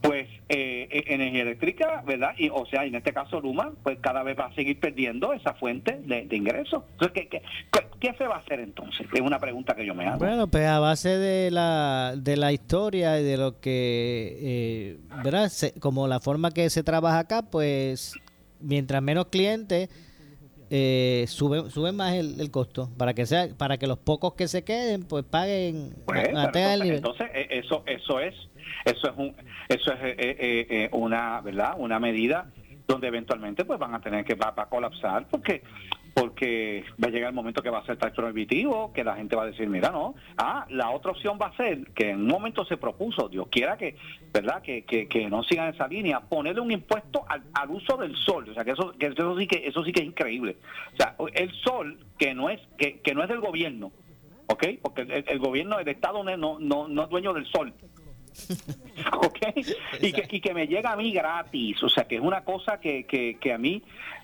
[0.00, 2.30] pues eh, eh, energía eléctrica, ¿verdad?
[2.38, 5.54] Y, o sea, en este caso Luma, pues cada vez va a seguir perdiendo esa
[5.54, 6.84] fuente de, de ingresos.
[6.92, 7.42] Entonces, ¿qué,
[8.00, 9.06] ¿qué, se va a hacer entonces?
[9.12, 10.18] Es una pregunta que yo me hago.
[10.18, 15.50] Bueno, pues a base de la, de la historia y de lo que, eh, ¿verdad?
[15.80, 18.14] como la forma que se trabaja acá, pues
[18.60, 19.88] mientras menos clientes
[20.72, 25.02] eh, sube, más el, costo para que sea para que los pocos que se queden
[25.02, 28.34] pues paguen pues, entonces, eh, eso eso es
[28.84, 29.34] eso es un
[29.70, 32.50] eso es eh, eh, una verdad una medida
[32.86, 35.62] donde eventualmente pues van a tener que va, a colapsar porque
[36.12, 39.36] porque va a llegar el momento que va a ser tan prohibitivo, que la gente
[39.36, 42.26] va a decir, mira, no, ah, la otra opción va a ser que en un
[42.26, 43.94] momento se propuso, Dios quiera que,
[44.32, 48.54] ¿verdad?, que, que, no sigan esa línea, ponerle un impuesto al, uso del sol, o
[48.54, 50.56] sea, que eso, que eso sí que eso sí que es increíble.
[50.94, 53.92] O sea, el sol que no es que, que no es del gobierno,
[54.48, 54.64] ¿ok?
[54.82, 57.72] Porque el, gobierno, el Estado no, no, no es dueño del sol,
[59.12, 59.38] ¿ok?
[60.00, 62.80] Y que, y que me llega a mí gratis, o sea que es una cosa
[62.80, 63.82] que, que, que a mí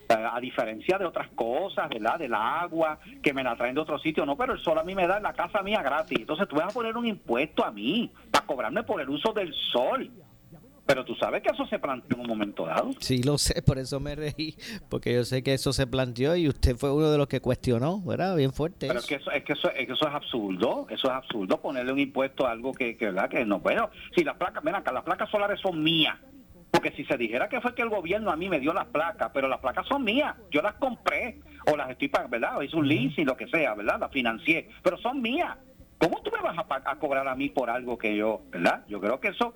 [0.08, 2.18] a diferencia de otras cosas, ¿verdad?
[2.18, 4.94] Del agua, que me la traen de otro sitio, no, pero el sol a mí
[4.94, 6.20] me da en la casa mía gratis.
[6.20, 9.52] Entonces tú vas a poner un impuesto a mí para cobrarme por el uso del
[9.54, 10.10] sol.
[10.86, 12.90] Pero tú sabes que eso se planteó en un momento dado.
[13.00, 14.56] Sí, lo sé, por eso me reí,
[14.88, 18.00] porque yo sé que eso se planteó y usted fue uno de los que cuestionó,
[18.02, 18.36] ¿verdad?
[18.36, 18.86] Bien fuerte.
[18.86, 21.60] Pero es que eso es, que eso, es, que eso es absurdo, eso es absurdo,
[21.60, 23.28] ponerle un impuesto a algo que, que ¿verdad?
[23.28, 26.16] Que no, bueno, si las placas, ven acá, las placas solares son mías,
[26.70, 29.30] porque si se dijera que fue que el gobierno a mí me dio las placas,
[29.34, 32.58] pero las placas son mías, yo las compré o las estoy pagando, ¿verdad?
[32.58, 33.98] O hice un lease y lo que sea, ¿verdad?
[33.98, 35.56] Las financié, pero son mías.
[35.98, 38.84] ¿Cómo tú me vas a, cobrar a mí por algo que yo, ¿verdad?
[38.86, 39.54] Yo creo que eso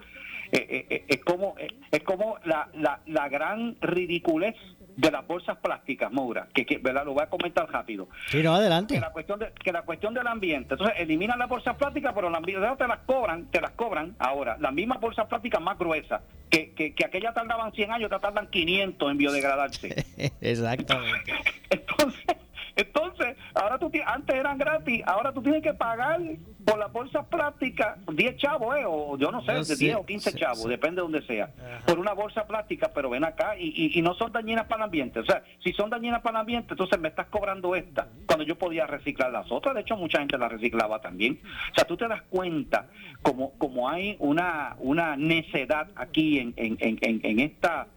[0.52, 4.56] eh, eh, eh, es como es como la, la, la gran ridiculez
[4.96, 7.04] de las bolsas plásticas, Moura, que, que ¿verdad?
[7.04, 8.08] lo voy a comentar rápido.
[8.28, 8.94] Sí, no, adelante.
[8.94, 10.74] Que la cuestión, de, que la cuestión del ambiente.
[10.74, 14.56] Entonces, eliminan las bolsas plásticas, pero las te las cobran, te las cobran ahora.
[14.60, 18.48] Las mismas bolsas plásticas más gruesas, que, que, que aquellas tardaban 100 años, te tardan
[18.48, 20.04] 500 en biodegradarse.
[20.40, 21.32] Exactamente.
[21.70, 22.36] Entonces,
[22.76, 26.20] entonces, ahora tú antes eran gratis, ahora tú tienes que pagar
[26.64, 30.33] por las bolsas plásticas 10 chavos, eh, o yo no sé, de 10 o 15
[30.35, 31.50] chavos, depende de donde sea,
[31.87, 35.20] por una bolsa plástica, pero ven acá y, y, no son dañinas para el ambiente.
[35.20, 38.56] O sea, si son dañinas para el ambiente, entonces me estás cobrando esta, cuando yo
[38.56, 39.74] podía reciclar las otras.
[39.74, 41.40] De hecho, mucha gente las reciclaba también.
[41.72, 42.88] O sea, tú te das cuenta
[43.22, 47.88] como, como hay una, una necedad aquí en, en, en, en esta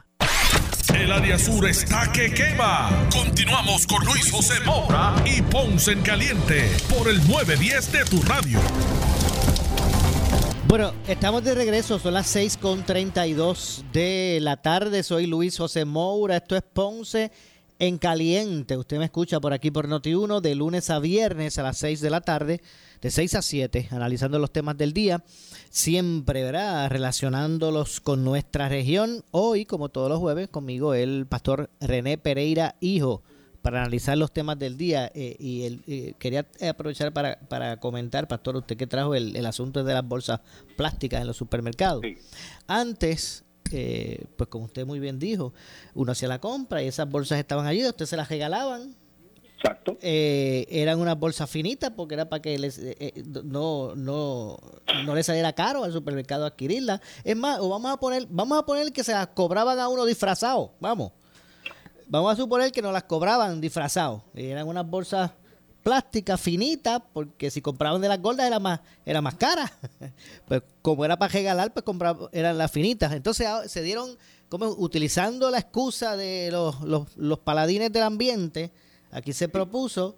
[0.95, 2.89] El área sur está que quema.
[3.11, 8.59] Continuamos con Luis José Moura y Ponce en Caliente por el 910 de tu radio.
[10.67, 15.03] Bueno, estamos de regreso, son las 6.32 de la tarde.
[15.03, 17.31] Soy Luis José Moura, esto es Ponce
[17.81, 18.77] en Caliente.
[18.77, 22.11] Usted me escucha por aquí por Noti1 de lunes a viernes a las 6 de
[22.11, 22.61] la tarde,
[23.01, 25.23] de 6 a 7, analizando los temas del día
[25.71, 26.91] siempre, ¿verdad?
[26.91, 29.23] Relacionándolos con nuestra región.
[29.31, 33.23] Hoy, como todos los jueves, conmigo el pastor René Pereira, hijo.
[33.63, 38.57] para analizar los temas del día eh, y el, quería aprovechar para, para comentar, Pastor,
[38.57, 40.39] usted que trajo el, el asunto de las bolsas
[40.77, 42.03] plásticas en los supermercados.
[42.67, 45.53] Antes, eh, pues como usted muy bien dijo,
[45.93, 48.95] uno hacía la compra y esas bolsas estaban allí, usted se las regalaban.
[49.57, 49.97] Exacto.
[50.01, 52.81] Eh, eran unas bolsas finitas porque era para que les,
[53.43, 54.57] no, no,
[55.05, 56.99] no le saliera caro al supermercado adquirirlas.
[57.23, 60.05] Es más, o vamos a poner, vamos a poner que se las cobraban a uno
[60.05, 61.11] disfrazado, vamos.
[62.07, 64.23] Vamos a suponer que nos las cobraban disfrazados.
[64.33, 65.31] Eran unas bolsas
[65.83, 69.71] plásticas finitas, porque si compraban de las gordas era más, era más cara.
[70.47, 73.13] pues como era para regalar, pues compraban, eran las finitas.
[73.13, 74.17] Entonces ah, se dieron,
[74.49, 78.71] como utilizando la excusa de los, los, los paladines del ambiente,
[79.11, 80.15] aquí se propuso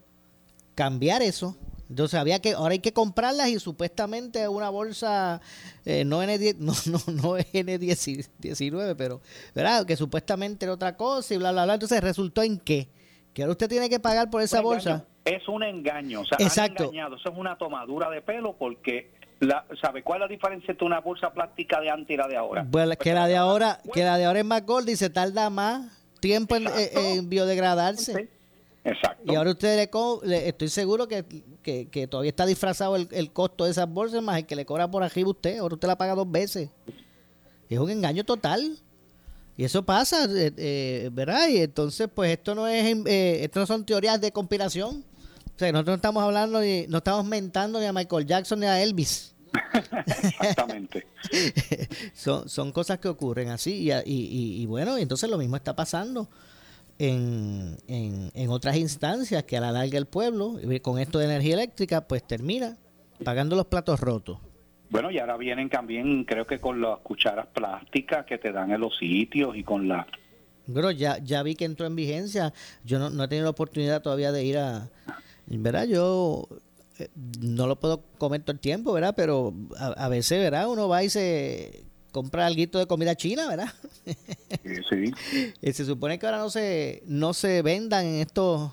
[0.76, 1.56] cambiar eso
[1.94, 5.42] entonces había que, ahora hay que comprarlas y supuestamente una bolsa,
[5.86, 9.22] eh, no, N10, no, no, no N19, pero,
[9.54, 9.86] ¿verdad?
[9.86, 11.76] Que supuestamente era otra cosa y bla, bla, bla.
[11.76, 12.90] Entonces resultó en qué?
[13.32, 15.06] Que ahora usted tiene que pagar por esa bolsa.
[15.26, 16.84] Es un engaño, o sea, Exacto.
[16.84, 17.16] engañado.
[17.16, 21.00] Eso es una tomadura de pelo porque la, ¿sabe cuál es la diferencia entre una
[21.00, 22.66] bolsa plástica de antes y la de ahora?
[22.70, 25.50] Pues, que la de ahora, que la de ahora es más gorda y se tarda
[25.50, 28.30] más tiempo en, en biodegradarse.
[28.84, 29.32] Exacto.
[29.32, 29.90] Y ahora usted
[30.24, 31.24] le, estoy seguro que,
[31.64, 34.90] que, todavía está disfrazado el, el, costo de esas bolsas más el que le cobra
[34.90, 35.58] por arriba usted.
[35.58, 36.70] Ahora usted la paga dos veces.
[37.70, 38.78] Es un engaño total.
[39.56, 41.48] Y eso pasa, eh, eh, ¿verdad?
[41.48, 45.04] Y entonces, pues esto no es, eh, esto no son teorías de conspiración.
[45.56, 48.66] O sea, nosotros no estamos hablando, ni, no estamos mentando ni a Michael Jackson ni
[48.66, 49.36] a Elvis.
[50.08, 51.06] Exactamente.
[52.14, 53.90] son, son cosas que ocurren así.
[53.90, 56.28] Y, y, y, bueno, entonces lo mismo está pasando
[57.00, 62.08] en, en, otras instancias que a la larga el pueblo, con esto de energía eléctrica,
[62.08, 62.78] pues termina
[63.24, 64.40] pagando los platos rotos.
[64.90, 68.82] Bueno, y ahora vienen también, creo que con las cucharas plásticas que te dan en
[68.82, 70.06] los sitios y con la...
[70.68, 72.54] Bueno, ya, ya vi que entró en vigencia.
[72.86, 74.90] Yo no, no he tenido la oportunidad todavía de ir a...
[75.48, 75.86] ¿Verdad?
[75.86, 76.48] Yo
[77.00, 77.10] eh,
[77.42, 79.14] no lo puedo comer todo el tiempo, ¿verdad?
[79.16, 80.68] Pero a, a veces, ¿verdad?
[80.70, 83.70] Uno va y se compra algo de comida china, ¿verdad?
[84.90, 85.12] Sí.
[85.74, 88.72] se supone que ahora no se no se vendan en estos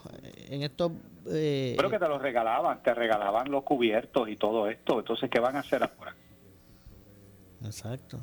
[0.50, 0.92] en estos
[1.26, 4.98] eh, Pero que te los regalaban, te regalaban los cubiertos y todo esto.
[4.98, 6.14] Entonces, ¿qué van a hacer ahora?
[7.64, 8.20] Exacto.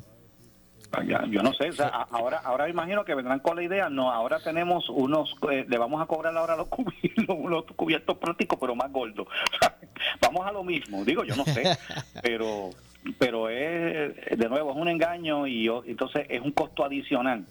[0.92, 1.70] Ah, yo no sé,
[2.10, 6.00] ahora ahora imagino que vendrán con la idea, no, ahora tenemos unos, eh, le vamos
[6.00, 9.26] a cobrar ahora los cubiertos, cubiertos prácticos, pero más gordos.
[10.22, 11.76] vamos a lo mismo, digo, yo no sé,
[12.22, 12.70] pero
[13.18, 17.44] pero es de nuevo es un engaño y entonces es un costo adicional.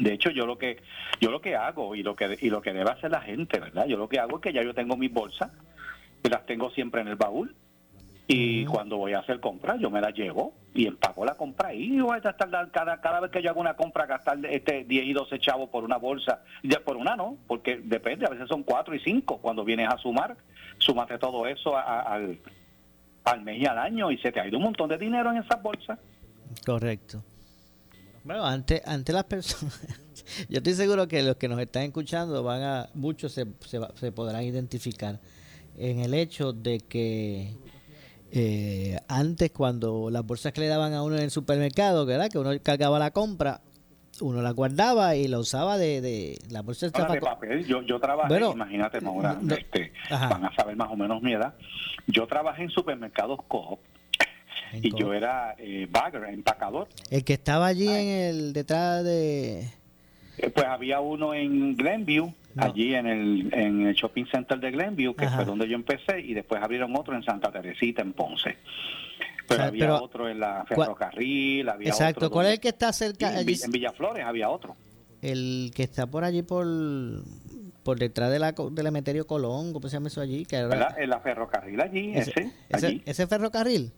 [0.00, 0.78] De hecho yo lo que
[1.20, 3.86] yo lo que hago y lo que y lo que debe hacer la gente verdad
[3.86, 5.50] yo lo que hago es que ya yo tengo mis bolsas
[6.22, 7.54] y las tengo siempre en el baúl
[8.28, 12.00] y cuando voy a hacer compras yo me las llevo y empago la compra y
[12.00, 15.12] voy a gastar cada, cada vez que yo hago una compra gastar este 10 y
[15.12, 18.94] 12 chavos por una bolsa ya por una no porque depende a veces son 4
[18.94, 20.36] y 5 cuando vienes a sumar
[20.78, 22.38] súmate todo eso al
[23.26, 25.38] al mes y al año y se te ha ido un montón de dinero en
[25.38, 25.98] esas bolsas.
[26.64, 27.22] Correcto.
[28.24, 29.80] Bueno, ante, ante las personas,
[30.48, 34.44] yo estoy seguro que los que nos están escuchando van a, muchos se, se, podrán
[34.44, 35.20] identificar
[35.76, 37.54] en el hecho de que
[38.38, 42.28] eh, antes cuando las bolsas que le daban a uno en el supermercado, ¿verdad?
[42.30, 43.62] que uno cargaba la compra,
[44.20, 47.64] uno la guardaba y la usaba de, de la bolsa de, papel.
[47.64, 51.54] Yo, yo trabajé, imagínate, Maura, este, van a saber más o menos mi edad.
[52.08, 53.80] Yo trabajé en supermercados Coop
[54.74, 56.88] y yo era eh, bagger, empacador.
[57.10, 59.60] El que estaba allí en el detrás de...
[60.36, 65.14] Eh, pues había uno en Glenview, allí en el, en el shopping center de Glenview,
[65.14, 68.56] que fue donde yo empecé, y después abrieron otro en Santa Teresita, en Ponce.
[69.48, 73.40] Pero había otro en la ferrocarril, había Exacto, ¿cuál es el que está cerca?
[73.40, 74.76] En, en Villaflores había otro.
[75.22, 76.66] El que está por allí por
[77.82, 80.44] por detrás de la del Emeterio Colón, ¿cómo se llama eso allí?
[80.44, 83.92] Que En la ferrocarril allí, ese, ese, ese ferrocarril.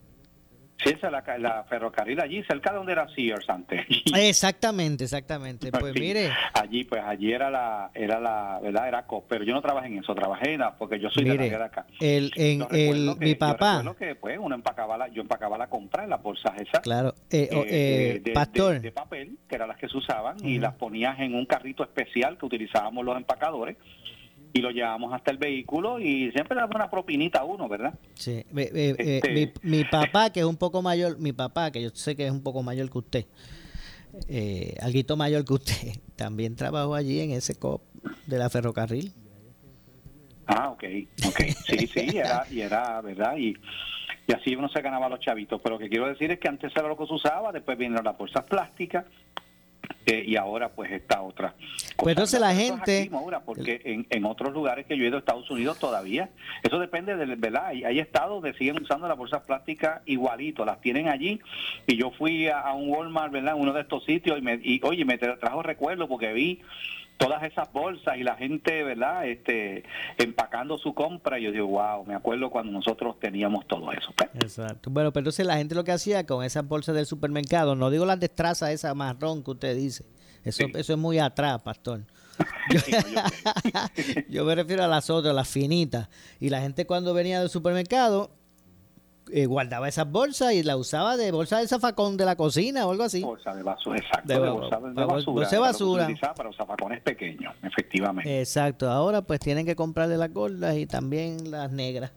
[0.82, 3.84] Sí, esa es la, ferrocarril allí, cerca de donde era Sears antes.
[4.14, 5.72] Exactamente, exactamente.
[5.72, 6.30] Pues mire.
[6.54, 8.86] Allí, pues allí era la, era la, ¿verdad?
[8.86, 11.34] Era COP, pero yo no trabajé en eso, trabajé en la, porque yo soy de
[11.34, 11.86] la de acá.
[12.00, 13.82] El, en, el, mi papá.
[13.84, 16.80] Yo que pues uno empacaba la, yo empacaba la compra en las bolsas esas.
[16.80, 17.14] Claro.
[17.30, 18.80] Eh, eh, de, pastor.
[18.80, 22.38] De, papel, que eran las que se usaban, y las ponías en un carrito especial
[22.38, 23.76] que utilizábamos los empacadores
[24.52, 27.94] y lo llevamos hasta el vehículo y siempre le daba una propinita a uno, ¿verdad?
[28.14, 32.16] Sí, eh, este mi, papá, que es un poco mayor, mi papá, que yo sé
[32.16, 33.26] que es un poco mayor que usted,
[34.28, 37.82] eh, alguito mayor que usted, también trabajó allí en ese COP
[38.26, 39.12] de la ferrocarril.
[40.46, 40.84] Ah, ok,
[41.26, 43.36] ok, sí, sí, era, y era, ¿verdad?
[43.36, 43.54] Y,
[44.26, 46.72] y así uno se ganaba los chavitos, pero lo que quiero decir es que antes
[46.74, 49.04] era lo que se usaba, después vinieron las bolsas plásticas,
[50.06, 51.54] eh, y ahora pues esta otra.
[51.96, 53.10] Pues entonces la gente...
[53.44, 56.30] porque en, en, otros lugares que yo he ido a Estados Unidos todavía,
[56.62, 57.66] eso depende de, ¿verdad?
[57.66, 61.40] Hay, hay estados donde siguen usando las bolsas plásticas igualito, las tienen allí
[61.86, 63.54] y yo fui a, un Walmart, ¿verdad?
[63.54, 66.60] En uno de estos sitios y, me, y oye, me trajo recuerdo porque vi
[67.18, 69.26] todas esas bolsas y la gente, ¿verdad?
[69.26, 69.84] Este,
[70.16, 71.38] empacando su compra.
[71.38, 74.14] Y yo digo, wow, me acuerdo cuando nosotros teníamos todo eso.
[74.34, 74.90] Exacto.
[74.90, 78.06] Bueno, pero entonces la gente lo que hacía con esas bolsas del supermercado, no digo
[78.06, 80.04] las destrazas esa marrón que usted dice,
[80.44, 82.04] eso, eso es muy atrás, pastor.
[84.28, 86.08] yo me refiero a las otras, las finitas.
[86.38, 88.37] Y la gente cuando venía del supermercado
[89.32, 92.92] eh, guardaba esas bolsas y la usaba de bolsa de zafacón de la cocina o
[92.92, 93.22] algo así.
[93.22, 94.32] Bolsa de basura, exacto.
[94.32, 95.32] De, bolsa de, basura.
[95.32, 96.08] Bolsa de basura.
[96.36, 98.40] Para, zafacones pequeños, efectivamente.
[98.40, 98.90] Exacto.
[98.90, 102.12] Ahora pues tienen que comprarle las gordas y también las negras.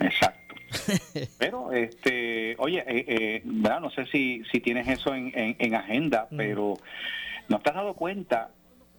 [0.00, 0.54] Exacto.
[1.38, 6.74] pero, este, oye, eh, eh, no sé si, si tienes eso en, en, agenda, pero
[7.48, 8.50] ¿no te has dado cuenta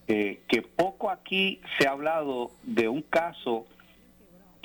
[0.07, 3.65] que poco aquí se ha hablado de un caso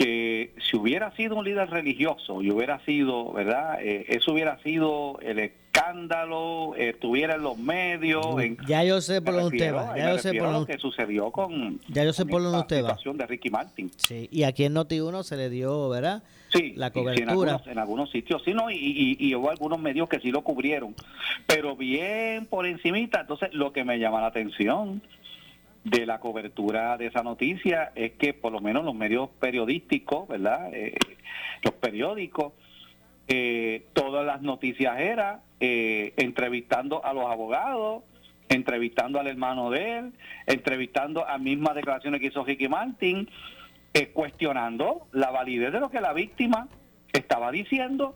[0.00, 3.78] que si hubiera sido un líder religioso y hubiera sido, ¿verdad?
[3.82, 8.24] Eh, eso hubiera sido el escándalo, estuviera en los medios.
[8.66, 9.94] ya yo sé por dónde usted va.
[9.98, 12.96] Ya yo sé por lo que sucedió con, ya yo sé por dónde usted va.
[13.12, 13.90] de Ricky Martin.
[13.94, 16.22] Sí, y aquí en Noti1 se le dio, ¿verdad?
[16.48, 17.60] Sí, la cobertura.
[17.66, 18.70] en, algunos, sitios sí, ¿no?
[18.70, 20.94] Y, y, hubo algunos medios que sí lo cubrieron,
[21.46, 23.20] pero bien por encimita.
[23.20, 25.02] Entonces, lo que me llama la atención
[25.84, 30.72] de la cobertura de esa noticia es que por lo menos los medios periodísticos, ¿verdad?
[30.74, 30.94] Eh,
[31.62, 32.52] los periódicos,
[33.28, 38.02] eh, todas las noticias eran eh, entrevistando a los abogados,
[38.48, 40.12] entrevistando al hermano de él,
[40.46, 43.28] entrevistando a mismas declaraciones que hizo Ricky Martin,
[44.12, 46.68] cuestionando la validez de lo que la víctima
[47.12, 48.14] estaba diciendo.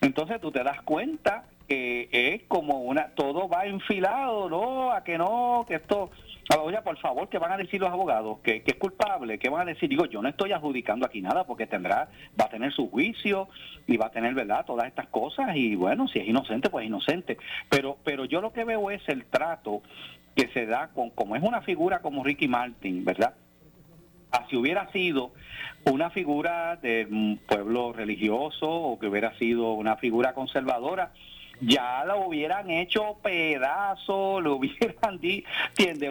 [0.00, 4.92] Entonces tú te das cuenta que es como una, todo va enfilado, ¿no?
[4.92, 6.10] A que no, que esto
[6.58, 8.38] Oye, por favor, ¿qué van a decir los abogados?
[8.40, 9.38] ¿Que, es culpable?
[9.38, 9.88] ¿Qué van a decir?
[9.88, 12.08] Digo, yo no estoy adjudicando aquí nada porque tendrá,
[12.40, 13.48] va a tener su juicio
[13.86, 17.38] y va a tener, ¿verdad?, todas estas cosas y bueno, si es inocente, pues inocente.
[17.68, 19.82] Pero, pero yo lo que veo es el trato
[20.34, 23.34] que se da con, como es una figura como Ricky Martin, ¿verdad?
[24.48, 25.32] si hubiera sido
[25.84, 31.12] una figura de pueblo religioso o que hubiera sido una figura conservadora,
[31.60, 35.48] ya lo hubieran hecho pedazo, lo hubieran dicho,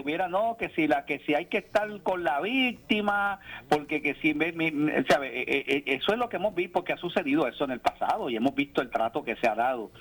[0.03, 4.15] Hubiera, no, que si la que si hay que estar con la víctima, porque que
[4.15, 4.33] si,
[5.07, 5.41] ¿sabe?
[5.41, 7.79] E, e, e, eso es lo que hemos visto, porque ha sucedido eso en el
[7.79, 9.91] pasado y hemos visto el trato que se ha dado.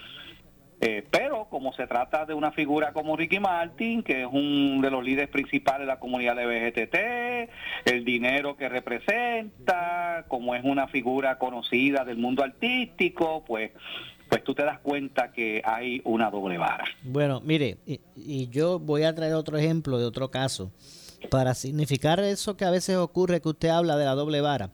[0.80, 4.90] Eh, pero como se trata de una figura como Ricky Martin, que es uno de
[4.90, 7.50] los líderes principales de la comunidad LGBTT,
[7.86, 13.72] el dinero que representa, como es una figura conocida del mundo artístico, pues
[14.28, 16.84] pues tú te das cuenta que hay una doble vara.
[17.02, 20.70] Bueno, mire, y, yo voy a traer otro ejemplo de otro caso
[21.30, 24.70] para significar eso que a veces ocurre que usted habla de la doble vara.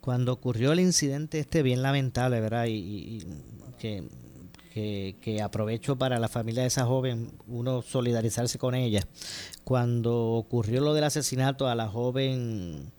[0.00, 2.66] Cuando ocurrió el incidente este bien lamentable, ¿verdad?
[2.68, 3.24] Y,
[3.78, 9.02] que, que, aprovecho para la familia de esa joven, uno solidarizarse con ella.
[9.64, 12.92] Cuando ocurrió lo del asesinato a la joven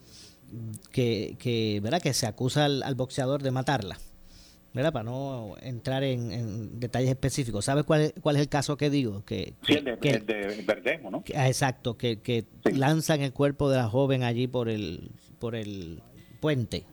[0.91, 2.01] que, que, ¿verdad?
[2.01, 3.97] que se acusa al boxeador de matarla
[4.73, 4.93] ¿verdad?
[4.93, 7.65] Para no entrar en, detalles específicos.
[7.65, 9.23] ¿Sabes cuál es, cuál es el caso que digo?
[9.25, 11.23] Que, sí, el de, Verdemo, ¿no?
[11.35, 16.01] Ah, exacto, que, lanzan el cuerpo de la joven allí por el, por el
[16.39, 16.85] puente,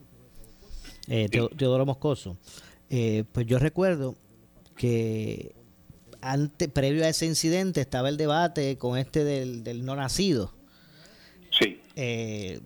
[1.07, 2.37] eh, Teodoro Moscoso.
[2.89, 4.15] Eh, pues yo recuerdo
[4.75, 5.55] que
[6.21, 10.53] antes, previo a ese incidente estaba el debate con este del, del no nacido.
[11.57, 11.81] Sí.
[11.95, 12.59] Eh,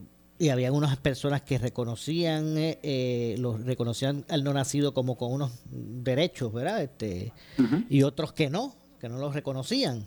[0.44, 5.32] y había unas personas que reconocían eh, eh, los reconocían al no nacido como con
[5.32, 7.32] unos derechos verdad este
[7.89, 10.06] y otros que no que no los reconocían.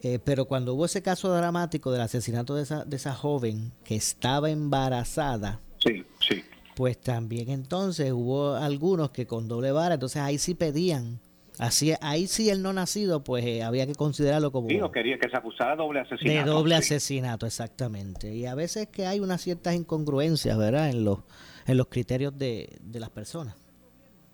[0.00, 3.96] Eh, pero cuando hubo ese caso dramático del asesinato de esa, de esa joven que
[3.96, 6.44] estaba embarazada sí sí.
[6.76, 11.18] pues también entonces hubo algunos que con doble vara entonces ahí sí pedían
[11.62, 14.68] Así, ahí sí el no nacido, pues eh, había que considerarlo como...
[14.68, 16.40] Sí, quería que se acusara doble asesinato.
[16.40, 18.34] De doble asesinato, exactamente.
[18.34, 20.90] Y a veces que hay unas ciertas incongruencias, ¿verdad?
[20.90, 21.20] En los,
[21.68, 23.54] en los criterios de, de las personas.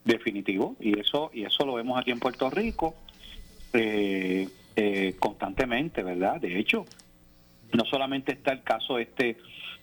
[0.07, 2.95] Definitivo, y eso, y eso lo vemos aquí en Puerto Rico
[3.75, 6.41] eh, eh, constantemente, ¿verdad?
[6.41, 6.87] De hecho,
[7.75, 9.37] no solamente está el caso este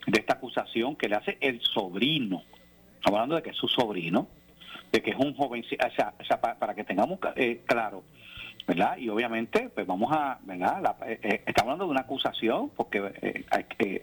[0.07, 2.41] de esta acusación que le hace el sobrino,
[2.95, 4.29] estamos hablando de que es su sobrino,
[4.95, 8.05] de que es un joven, o sea, para, que tengamos eh, claro,
[8.65, 8.97] ¿verdad?
[8.97, 10.95] Y obviamente, pues vamos a, ¿verdad?
[11.05, 13.43] Eh, eh, estamos hablando de una acusación porque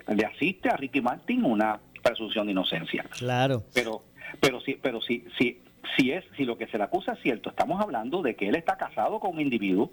[0.06, 3.04] le asiste a Ricky Martin una presunción de inocencia.
[3.04, 3.62] Claro.
[3.72, 4.04] Pero,
[4.38, 5.62] pero sí, pero sí, sí,
[5.96, 8.54] si es, si lo que se le acusa es cierto, estamos hablando de que él
[8.54, 9.90] está casado con un individuo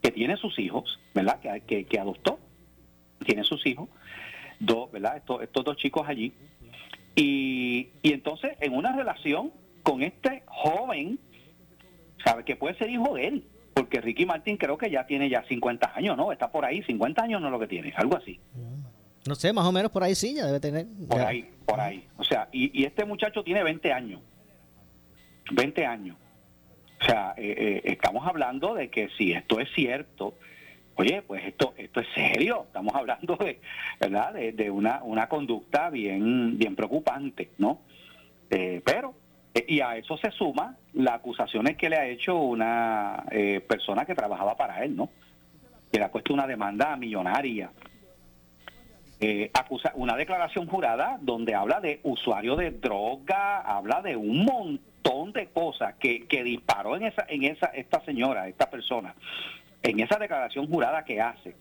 [0.00, 1.40] que tiene sus hijos, ¿verdad?
[1.66, 2.38] Que, que, adoptó,
[3.26, 3.88] tiene sus hijos,
[4.60, 5.16] dos, ¿verdad?
[5.16, 6.32] Estos, estos dos chicos allí.
[7.16, 9.50] Y, y entonces, en una relación
[9.88, 11.18] con este joven,
[12.22, 15.42] sabe que puede ser hijo de él, porque Ricky Martin creo que ya tiene ya
[15.44, 16.30] 50 años, ¿no?
[16.30, 18.38] Está por ahí, 50 años no es lo que tiene, algo así.
[19.26, 20.86] No sé, más o menos por ahí sí, ya debe tener.
[21.08, 22.06] Por ahí, por ahí.
[22.18, 24.20] O sea, y, y este muchacho tiene 20 años.
[25.52, 26.18] 20 años.
[27.00, 30.34] O sea, eh, eh, estamos hablando de que si esto es cierto,
[30.96, 32.64] oye, pues esto esto es serio.
[32.66, 33.58] Estamos hablando de,
[34.00, 34.34] ¿verdad?
[34.34, 37.80] De, una, una conducta bien bien preocupante, ¿no?
[38.50, 39.14] Eh, pero
[39.66, 43.24] y a eso se suma las acusaciones que le ha hecho una
[43.66, 45.10] persona que trabajaba para él, ¿no?
[45.90, 47.70] Que le ha puesto una demanda millonaria.
[49.54, 55.48] acusa una declaración jurada donde habla de usuario de droga, habla de un montón de
[55.48, 59.14] cosas que, que disparó en esa, en esa, esta señora, esta persona,
[59.82, 61.54] en esa declaración jurada que hace,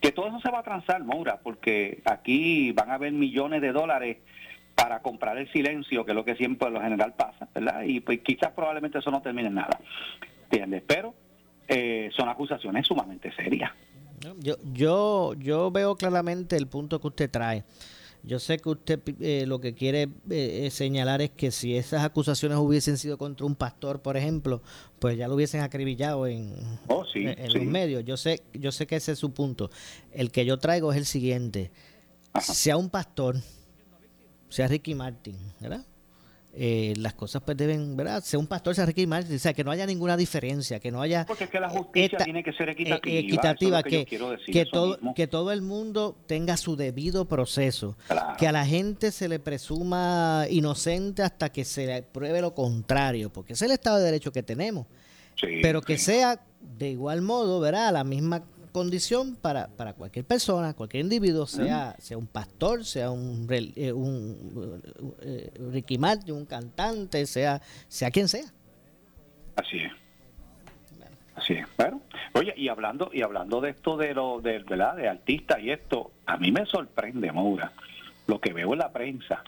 [0.00, 3.72] que todo eso se va a transar, Moura, porque aquí van a haber millones de
[3.72, 4.18] dólares
[4.74, 7.82] para comprar el silencio, que es lo que siempre lo general pasa, ¿verdad?
[7.82, 9.78] Y pues quizás probablemente eso no termine en nada,
[10.44, 10.82] ¿entiendes?
[10.86, 11.14] Pero
[11.68, 13.72] eh, son acusaciones sumamente serias.
[14.40, 17.64] Yo, yo, yo veo claramente el punto que usted trae.
[18.26, 22.56] Yo sé que usted eh, lo que quiere eh, señalar es que si esas acusaciones
[22.56, 24.62] hubiesen sido contra un pastor, por ejemplo,
[24.98, 26.54] pues ya lo hubiesen acribillado en,
[26.88, 28.02] oh, en, los medios.
[28.06, 29.70] Yo sé, yo sé que ese es su punto.
[30.10, 31.70] El que yo traigo es el siguiente.
[32.40, 33.36] Sea un pastor,
[34.54, 35.84] sea Ricky Martin, ¿verdad?
[36.56, 38.22] eh, las cosas pues deben, ¿verdad?
[38.22, 41.00] Ser un pastor, ser Ricky Martin, o sea, que no haya ninguna diferencia, que no
[41.00, 41.26] haya...
[41.26, 42.74] Porque es que la justicia tiene que ser eh,
[43.18, 43.82] equitativa.
[43.82, 47.96] que, que, todo, que todo el mundo tenga su debido proceso,
[48.38, 53.30] que a la gente se le presuma inocente hasta que se le pruebe lo contrario,
[53.32, 54.86] porque es el Estado de Derecho que tenemos.
[55.60, 57.92] pero que sea de igual modo, ¿verdad?
[57.92, 58.44] La misma
[58.74, 64.82] condición para, para cualquier persona, cualquier individuo, sea, sea un pastor, sea un, eh, un
[65.22, 68.46] eh, Ricky Martin, un cantante, sea, sea quien sea.
[69.54, 69.92] Así es.
[71.36, 71.66] Así es.
[71.76, 72.00] Bueno,
[72.32, 74.96] oye, y hablando y hablando de esto de lo de, ¿verdad?
[74.96, 77.70] de artistas y esto, a mí me sorprende, Maura,
[78.26, 79.44] lo que veo en la prensa.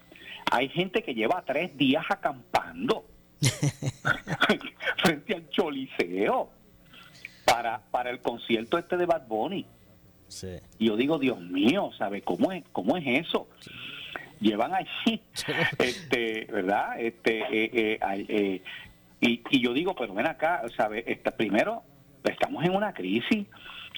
[0.53, 3.05] Hay gente que lleva tres días acampando
[5.03, 6.55] frente al choliseo
[7.47, 9.64] para, para el concierto este de Bad Bunny.
[10.78, 13.49] Y yo digo, Dios mío, ¿sabe cómo es, cómo es eso?
[14.40, 15.22] Llevan allí,
[15.78, 17.01] este, ¿verdad?
[17.01, 18.62] Este, eh, eh, eh,
[19.20, 21.05] y, y yo digo, pero ven acá, ¿sabe?
[21.07, 21.82] Este, primero,
[22.24, 23.47] estamos en una crisis,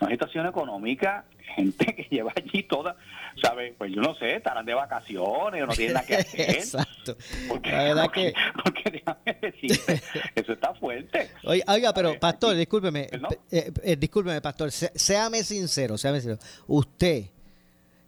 [0.00, 1.24] una situación económica,
[1.54, 2.96] gente que lleva allí toda,
[3.42, 3.74] ¿sabes?
[3.76, 6.50] Pues yo no sé, estarán de vacaciones o no tienen nada que hacer.
[6.50, 7.16] Exacto.
[7.48, 8.34] Porque, la verdad que...
[8.62, 10.02] porque déjame decirte,
[10.34, 11.30] eso está fuerte.
[11.44, 13.08] Oiga, pero pastor, discúlpeme,
[13.50, 16.40] eh, eh, discúlpeme, pastor, séame sincero, séame sincero.
[16.66, 17.24] Usted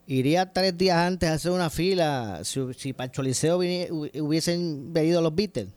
[0.06, 5.68] iría tres días antes a hacer una fila si, si para hubiesen venido los Beatles.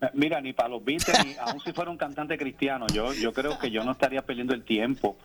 [0.00, 3.32] Eh, mira, ni para los Beatles, ni aun si fuera un cantante cristiano, yo, yo
[3.32, 5.16] creo que yo no estaría perdiendo el tiempo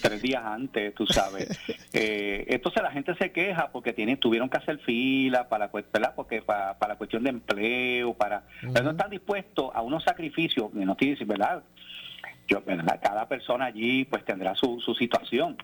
[0.00, 1.48] tres días antes, tú sabes.
[1.94, 6.12] Eh, entonces la gente se queja porque tienen, tuvieron que hacer fila para, ¿verdad?
[6.14, 10.72] Porque para, para la cuestión de empleo, para, pero no están dispuestos a unos sacrificios,
[10.74, 11.62] no diciendo, ¿verdad?
[12.46, 12.62] Yo,
[13.02, 15.56] Cada persona allí pues tendrá su, su situación.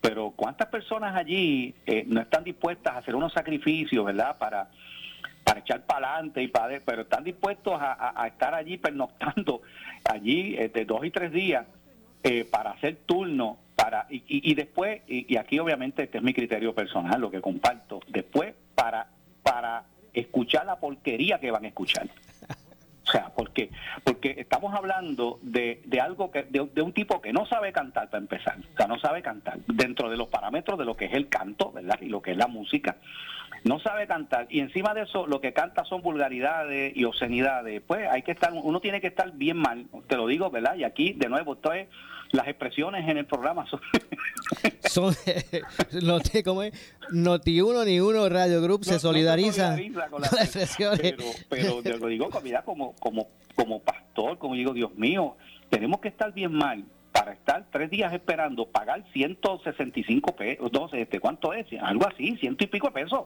[0.00, 4.36] Pero ¿cuántas personas allí eh, no están dispuestas a hacer unos sacrificios, ¿verdad?
[4.38, 4.68] Para,
[5.44, 9.60] para echar para adelante y para pero están dispuestos a, estar allí pernoctando
[10.04, 11.66] allí eh, de dos y tres días
[12.28, 16.74] eh, para hacer turno para y, y, después y, aquí obviamente este es mi criterio
[16.74, 19.06] personal lo que comparto después para
[19.44, 22.08] para escuchar la porquería que van a escuchar
[23.06, 23.70] o sea, porque
[24.02, 28.20] porque estamos hablando de, de algo que de, un tipo que no sabe cantar para
[28.20, 31.28] empezar, o sea, no sabe cantar dentro de los parámetros de lo que es el
[31.28, 32.00] canto, ¿verdad?
[32.00, 32.96] Y lo que es la música.
[33.62, 37.80] No sabe cantar y encima de eso lo que canta son vulgaridades y obscenidades.
[37.86, 40.74] Pues hay que estar uno tiene que estar bien mal, te lo digo, ¿verdad?
[40.74, 41.86] Y aquí de nuevo esto es
[42.32, 43.80] las expresiones en el programa son,
[45.14, 45.14] son
[46.02, 46.72] no ¿cómo es?
[47.10, 49.76] Noti uno ni uno Radio Group se solidariza,
[50.10, 51.14] con, las, expresiones.
[51.48, 52.28] Pero, pero lo digo
[52.64, 55.36] como, como, como pastor, como digo, Dios mío,
[55.70, 61.02] tenemos que estar bien mal para estar tres días esperando pagar 165 pesos, no sé,
[61.02, 61.66] este, ¿cuánto es?
[61.80, 63.24] Algo así, ciento y pico de pesos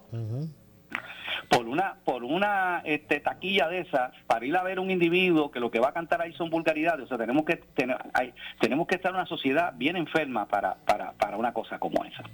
[1.49, 5.61] por una por una este, taquilla de esas para ir a ver un individuo que
[5.61, 7.05] lo que va a cantar ahí son vulgaridades.
[7.05, 10.75] O sea tenemos que tener hay, tenemos que estar en una sociedad bien enferma para
[10.75, 12.25] para, para una cosa como esa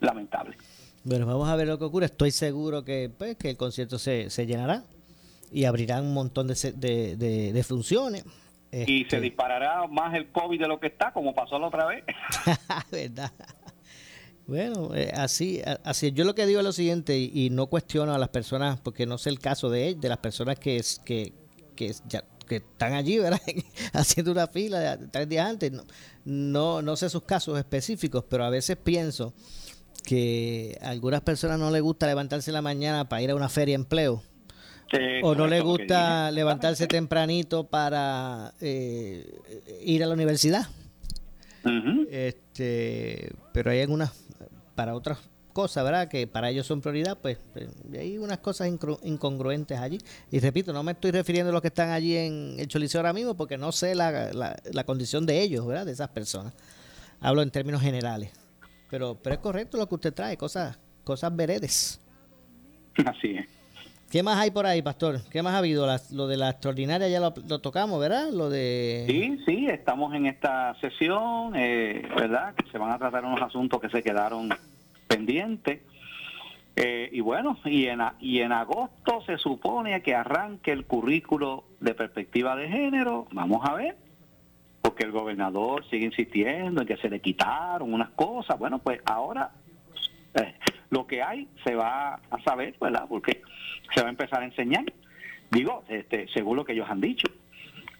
[0.00, 0.56] lamentable.
[1.04, 2.06] Bueno vamos a ver lo que ocurre.
[2.06, 4.82] Estoy seguro que pues que el concierto se, se llenará
[5.52, 8.24] y abrirán un montón de, de, de, funciones.
[8.70, 11.86] Y se este disparará más el COVID de lo que está, como pasó la otra
[11.86, 12.04] vez.
[12.90, 13.32] ¿Verdad?
[14.48, 18.18] Bueno, eh, así, así yo lo que digo es lo siguiente y, no cuestiono a
[18.18, 21.34] las personas porque no sé el caso de de las personas que que,
[21.76, 23.42] que ya que están allí, ¿verdad?
[23.92, 25.70] haciendo una fila de tres días antes.
[25.70, 25.84] No,
[26.24, 29.34] no, no sé sus casos específicos, pero a veces pienso
[30.02, 33.50] que a algunas personas no les gusta levantarse en la mañana para ir a una
[33.50, 34.22] feria de empleo.
[35.22, 39.30] o no les gusta levantarse tempranito para eh,
[39.84, 40.68] ir a la universidad.
[42.10, 44.27] este, pero hay algunas
[44.78, 45.18] para otras
[45.52, 46.06] cosas, ¿verdad?
[46.06, 47.68] Que para ellos son prioridad, pues, pues
[47.98, 49.98] hay unas cosas incongruentes allí.
[50.30, 53.12] Y repito, no me estoy refiriendo a los que están allí en el Choliseo ahora
[53.12, 55.84] mismo porque no sé la, la, condición de ellos, ¿verdad?
[55.84, 56.52] De esas personas.
[57.18, 58.30] Hablo en términos generales.
[58.88, 62.00] Pero, pero es correcto lo que usted trae, cosas, cosas veredes.
[63.04, 63.57] Así es.
[64.10, 65.20] ¿Qué más hay por ahí, pastor?
[65.30, 65.86] ¿Qué más ha habido?
[66.12, 68.30] lo de la extraordinaria ya lo, tocamos, ¿verdad?
[68.32, 69.04] Lo de...
[69.06, 72.54] Sí, sí, estamos en esta sesión, eh, ¿verdad?
[72.54, 74.48] Que se van a tratar unos asuntos que se quedaron
[75.06, 75.82] pendiente.
[76.74, 81.92] Eh, y bueno, y en, y en agosto se supone que arranque el currículo de
[81.92, 83.26] perspectiva de género.
[83.32, 83.96] Vamos a ver,
[84.80, 88.58] porque el gobernador sigue insistiendo en que se le quitaron unas cosas.
[88.58, 89.50] Bueno, pues ahora
[90.32, 90.54] eh,
[90.90, 93.06] lo que hay se va a saber, ¿verdad?
[93.08, 93.42] Porque
[93.94, 94.84] se va a empezar a enseñar.
[95.50, 97.26] Digo, este, según lo que ellos han dicho.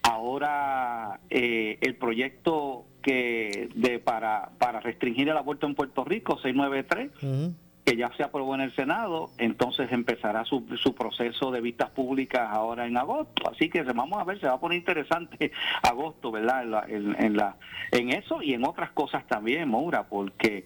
[0.03, 7.55] Ahora eh, el proyecto que de para, para restringir el aborto en Puerto Rico, 693,
[7.85, 12.47] que ya se aprobó en el Senado, entonces empezará su, su proceso de vistas públicas
[12.51, 13.49] ahora en agosto.
[13.49, 15.51] Así que vamos a ver, se va a poner interesante
[15.83, 16.63] agosto, ¿verdad?
[16.63, 17.57] En, la, en, la,
[17.91, 20.65] en eso y en otras cosas también, Moura, porque...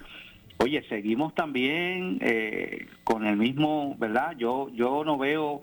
[0.64, 4.34] Oye, seguimos también eh, con el mismo, ¿verdad?
[4.38, 5.61] Yo yo no veo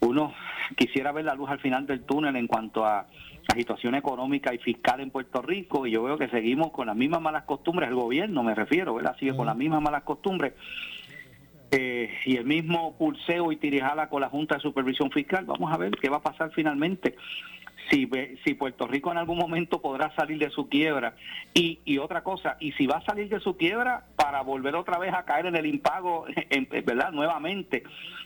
[0.00, 0.32] uno
[0.78, 3.06] quisiera ver la luz al final del túnel en cuanto a
[3.46, 6.96] la situación económica y fiscal en Puerto Rico y yo veo que seguimos con las
[6.96, 9.14] mismas malas costumbres, el gobierno me refiero, ¿verdad?
[9.18, 10.54] Sigue con las mismas malas costumbres
[11.70, 15.44] eh, y el mismo pulseo y tirijala con la Junta de Supervisión Fiscal.
[15.44, 17.14] Vamos a ver qué va a pasar finalmente
[17.90, 18.08] si,
[18.44, 21.16] si Puerto Rico en algún momento podrá salir de su quiebra.
[21.52, 24.98] Y, y otra cosa, y si va a salir de su quiebra para volver otra
[24.98, 27.12] vez a caer en el impago, en, ¿verdad?
[27.12, 27.82] Nuevamente.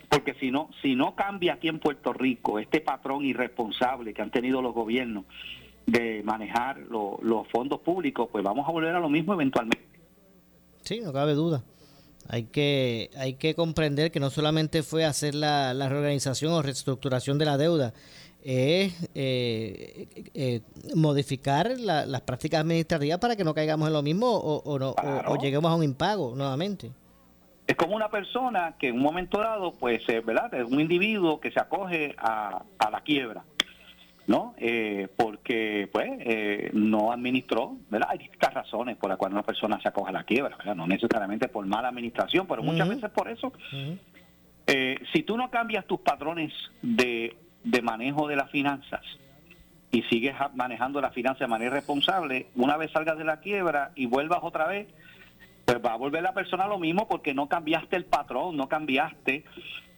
[0.09, 4.31] Porque si no, si no cambia aquí en Puerto Rico este patrón irresponsable que han
[4.31, 5.25] tenido los gobiernos
[5.87, 9.87] de manejar los fondos públicos, pues vamos a volver a lo mismo eventualmente.
[10.83, 11.63] Sí, no cabe duda.
[12.29, 17.39] Hay que, hay que comprender que no solamente fue hacer la, la reorganización o reestructuración
[17.39, 17.95] de la deuda,
[18.43, 20.61] es eh, eh,
[20.95, 24.95] modificar las prácticas administrativas para que no caigamos en lo mismo o, no,
[25.26, 26.91] o, lleguemos a un impago nuevamente.
[27.66, 30.55] Es como una persona que en un momento dado, pues, eh, ¿verdad?
[30.55, 33.45] Es un individuo que se acoge a, la quiebra,
[34.26, 34.55] ¿no?
[35.16, 38.09] porque, pues, no administró, ¿verdad?
[38.12, 40.76] Hay distintas razones por las cuales una persona se acoge a la quiebra, ¿verdad?
[40.76, 43.53] No necesariamente por mala administración, pero muchas veces por eso.
[45.12, 47.36] si tú no cambias tus patrones de
[47.71, 49.03] de manejo de las finanzas
[49.91, 54.07] y sigues manejando la finanza de manera responsable, una vez salgas de la quiebra y
[54.07, 54.89] vuelvas otra vez,
[55.64, 59.45] pues va a volver la persona lo mismo porque no cambiaste el patrón, no cambiaste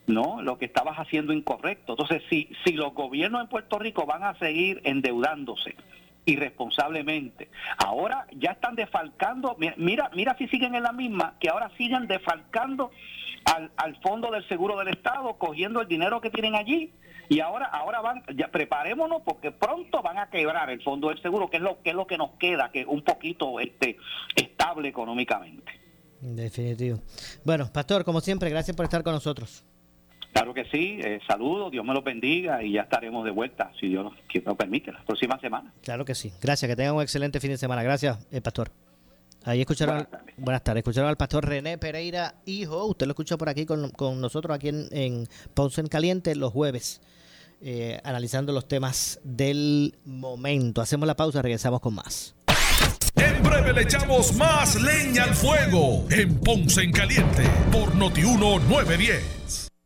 [0.07, 1.93] no lo que estabas haciendo incorrecto.
[1.93, 5.75] Entonces, si, si los gobiernos en Puerto Rico van a seguir endeudándose
[6.25, 12.07] irresponsablemente, ahora ya están defalcando, mira, mira si siguen en la misma, que ahora siguen
[12.07, 12.91] defalcando
[13.45, 16.93] al, al fondo del seguro del Estado, cogiendo el dinero que tienen allí
[17.31, 21.49] y ahora, ahora van, ya preparémonos porque pronto van a quebrar el fondo del seguro,
[21.49, 23.97] que es lo que es lo que nos queda, que un poquito este
[24.35, 25.71] estable económicamente.
[26.19, 26.99] Definitivo.
[27.45, 29.63] Bueno, pastor, como siempre, gracias por estar con nosotros.
[30.33, 33.89] Claro que sí, eh, saludos, Dios me los bendiga y ya estaremos de vuelta, si
[33.89, 35.73] Dios nos, nos permite, la próxima semana.
[35.83, 36.31] Claro que sí.
[36.41, 37.83] Gracias, que tengan un excelente fin de semana.
[37.83, 38.71] Gracias, eh, pastor.
[39.43, 40.07] Ahí escucharon,
[40.37, 40.81] buenas tardes.
[40.81, 44.87] escucharon al pastor René Pereira, hijo, usted lo escuchó por aquí con, nosotros aquí en,
[44.91, 47.01] en Ponce en Caliente los jueves.
[47.63, 50.81] Eh, analizando los temas del momento.
[50.81, 52.33] Hacemos la pausa, regresamos con más.
[53.15, 59.70] En breve le echamos más leña al fuego en Ponce en Caliente por Notiuno 910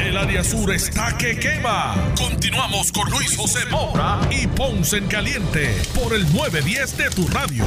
[0.00, 1.94] El área sur está que quema.
[2.16, 7.64] Continuamos con Luis José Moura y Ponce en Caliente por el 910 de tu radio.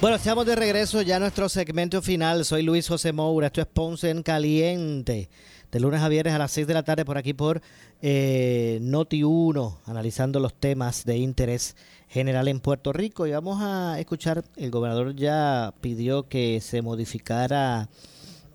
[0.00, 2.44] Bueno, estamos de regreso ya a nuestro segmento final.
[2.44, 3.48] Soy Luis José Moura.
[3.48, 5.28] Esto es Ponce en Caliente.
[5.72, 7.60] De lunes a viernes a las 6 de la tarde por aquí por
[8.00, 11.74] eh, Noti 1, analizando los temas de interés
[12.08, 13.26] general en Puerto Rico.
[13.26, 17.88] Y vamos a escuchar, el gobernador ya pidió que se modificara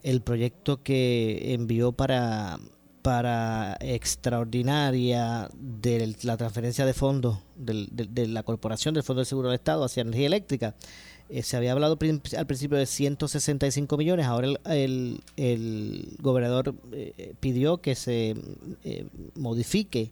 [0.08, 2.60] el proyecto que envió para,
[3.02, 9.56] para extraordinaria de la transferencia de fondos de, la Corporación del Fondo del Seguro del
[9.56, 10.76] Estado hacia energía eléctrica.
[11.28, 11.98] Eh, se había hablado
[12.38, 18.34] al principio de 165 millones, ahora el, el, gobernador eh, pidió que se
[18.86, 20.12] eh, modifique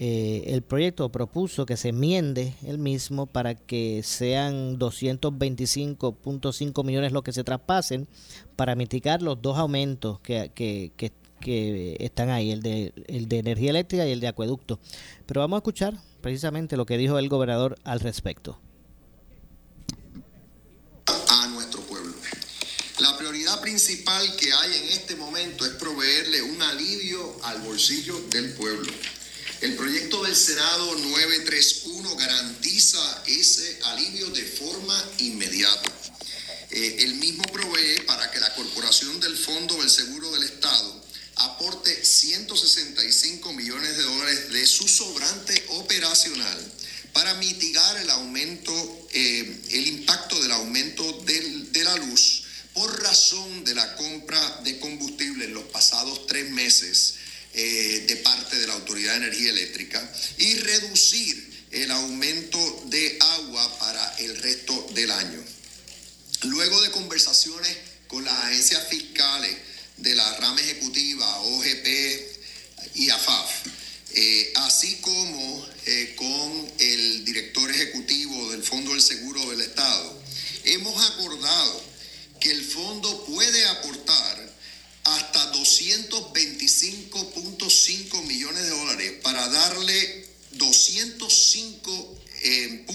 [0.00, 7.24] eh, el proyecto propuso que se enmiende el mismo para que sean 225.5 millones los
[7.24, 8.06] que se traspasen
[8.54, 10.92] para mitigar los dos aumentos que, que,
[11.40, 14.78] que, están ahí, el de, el de energía eléctrica y el de acueducto.
[15.26, 18.56] Pero vamos a escuchar precisamente lo que dijo el gobernador al respecto.
[21.28, 22.14] A nuestro pueblo.
[23.00, 28.52] La prioridad principal que hay en este momento es proveerle un alivio al bolsillo del
[28.52, 28.92] pueblo
[29.60, 35.92] el proyecto del Senado 931 garantiza ese alivio de forma inmediata.
[36.70, 41.04] Eh, el mismo provee para que la Corporación del Fondo del Seguro del Estado
[41.36, 46.72] aporte 165 millones de dólares de su sobrante operacional
[47.12, 52.44] para mitigar el aumento, eh, el impacto del aumento de la luz
[52.74, 57.14] por razón de la compra de combustible en los pasados tres meses
[57.60, 63.78] eh, de parte de la Autoridad de Energía Eléctrica y reducir el aumento de agua
[63.80, 65.44] para el resto del año.
[66.44, 69.56] Luego de conversaciones con las agencias fiscales
[69.96, 71.86] de la rama ejecutiva, OGP
[72.94, 73.50] y AFAF,
[74.12, 80.22] eh, así como eh, con el director ejecutivo del Fondo del Seguro del Estado,
[80.62, 81.82] hemos acordado
[82.38, 84.47] que el fondo puede aportar
[85.16, 92.86] hasta 225.5 millones de dólares para darle 205.5 eh,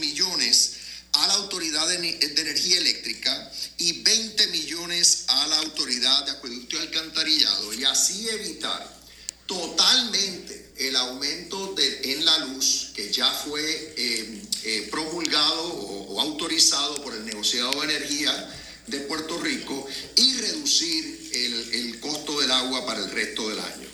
[0.00, 0.72] millones
[1.12, 6.80] a la Autoridad de, Energía Eléctrica y 20 millones a la Autoridad de Acueducto y
[6.80, 9.00] Alcantarillado y así evitar
[9.46, 17.14] totalmente el aumento en la luz que ya fue eh, eh, promulgado o autorizado por
[17.14, 19.86] el negociado de energía de Puerto Rico
[20.16, 23.88] y reducir el, costo del agua para el resto del año.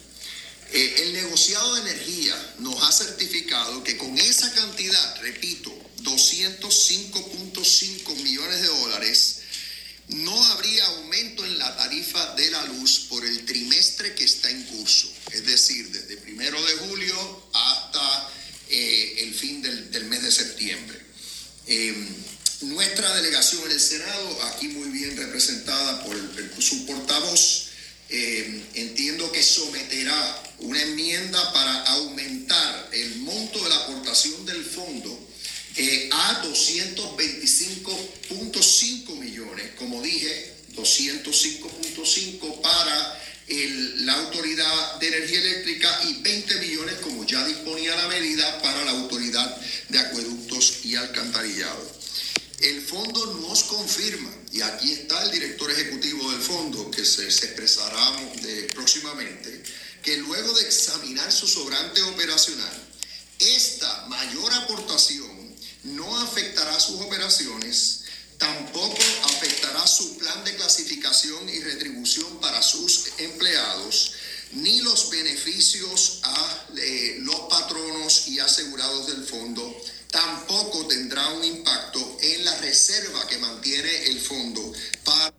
[0.72, 5.72] Eh, el negociado de energía nos ha certificado que con esa cantidad, repito,
[6.02, 9.36] 205.5 millones de dólares,
[10.08, 14.64] no habría aumento en la tarifa de la luz por el trimestre que está en
[14.64, 18.30] curso, es decir, desde primero de julio hasta
[18.70, 20.98] eh, el fin del, mes de septiembre.
[21.66, 21.94] Eh,
[22.60, 26.16] nuestra delegación en el Senado, aquí muy bien representada por
[26.60, 27.64] su portavoz,
[28.10, 35.28] eh, entiendo que someterá una enmienda para aumentar el monto de la aportación del fondo
[35.76, 46.56] eh, a 225.5 millones, como dije, 205.5 para la Autoridad de Energía Eléctrica y 20
[46.56, 49.56] millones, como ya disponía la medida, para la Autoridad
[49.88, 51.98] de Acueductos y Alcantarillado.
[52.60, 58.16] El fondo nos confirma, y aquí está el director ejecutivo del fondo, que se, expresará
[58.74, 59.62] próximamente,
[60.02, 62.88] que luego de examinar su sobrante operacional,
[63.38, 68.00] esta mayor aportación no afectará sus operaciones,
[68.38, 74.12] tampoco afectará su plan de clasificación y retribución para sus empleados,
[74.52, 79.76] ni los beneficios a eh, los patronos y asegurados del fondo
[80.10, 84.72] tampoco tendrá un impacto en la reserva que mantiene el fondo
[85.04, 85.37] para...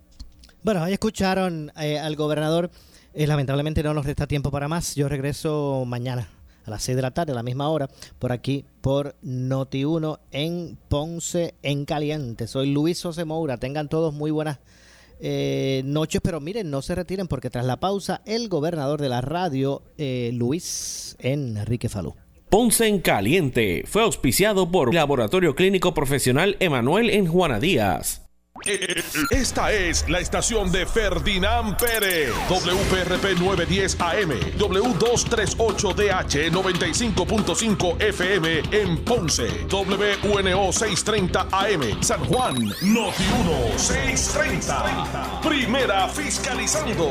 [0.61, 2.69] Bueno, ahí escucharon eh, al gobernador.
[3.13, 4.93] Eh, lamentablemente no nos resta tiempo para más.
[4.95, 6.27] Yo regreso mañana
[6.65, 7.89] a las 6 de la tarde, a la misma hora,
[8.19, 12.45] por aquí, por Noti1 en Ponce en Caliente.
[12.45, 13.57] Soy Luis José Moura.
[13.57, 14.59] Tengan todos muy buenas
[15.21, 19.21] eh, noches, pero miren, no se retiren porque tras la pausa, el gobernador de la
[19.21, 22.15] radio, Luis Enrique Falú.
[22.49, 28.28] Ponce en Caliente fue auspiciado por Laboratorio Clínico Profesional Emanuel en Juana Díaz.
[29.31, 39.47] Esta es la estación de Ferdinand Pérez, WPRP 910 AM, W238DH 95.5 FM en Ponce,
[39.71, 45.41] WNO 630 AM, San Juan, Noti 1 630.
[45.41, 47.09] Primera fiscalizando.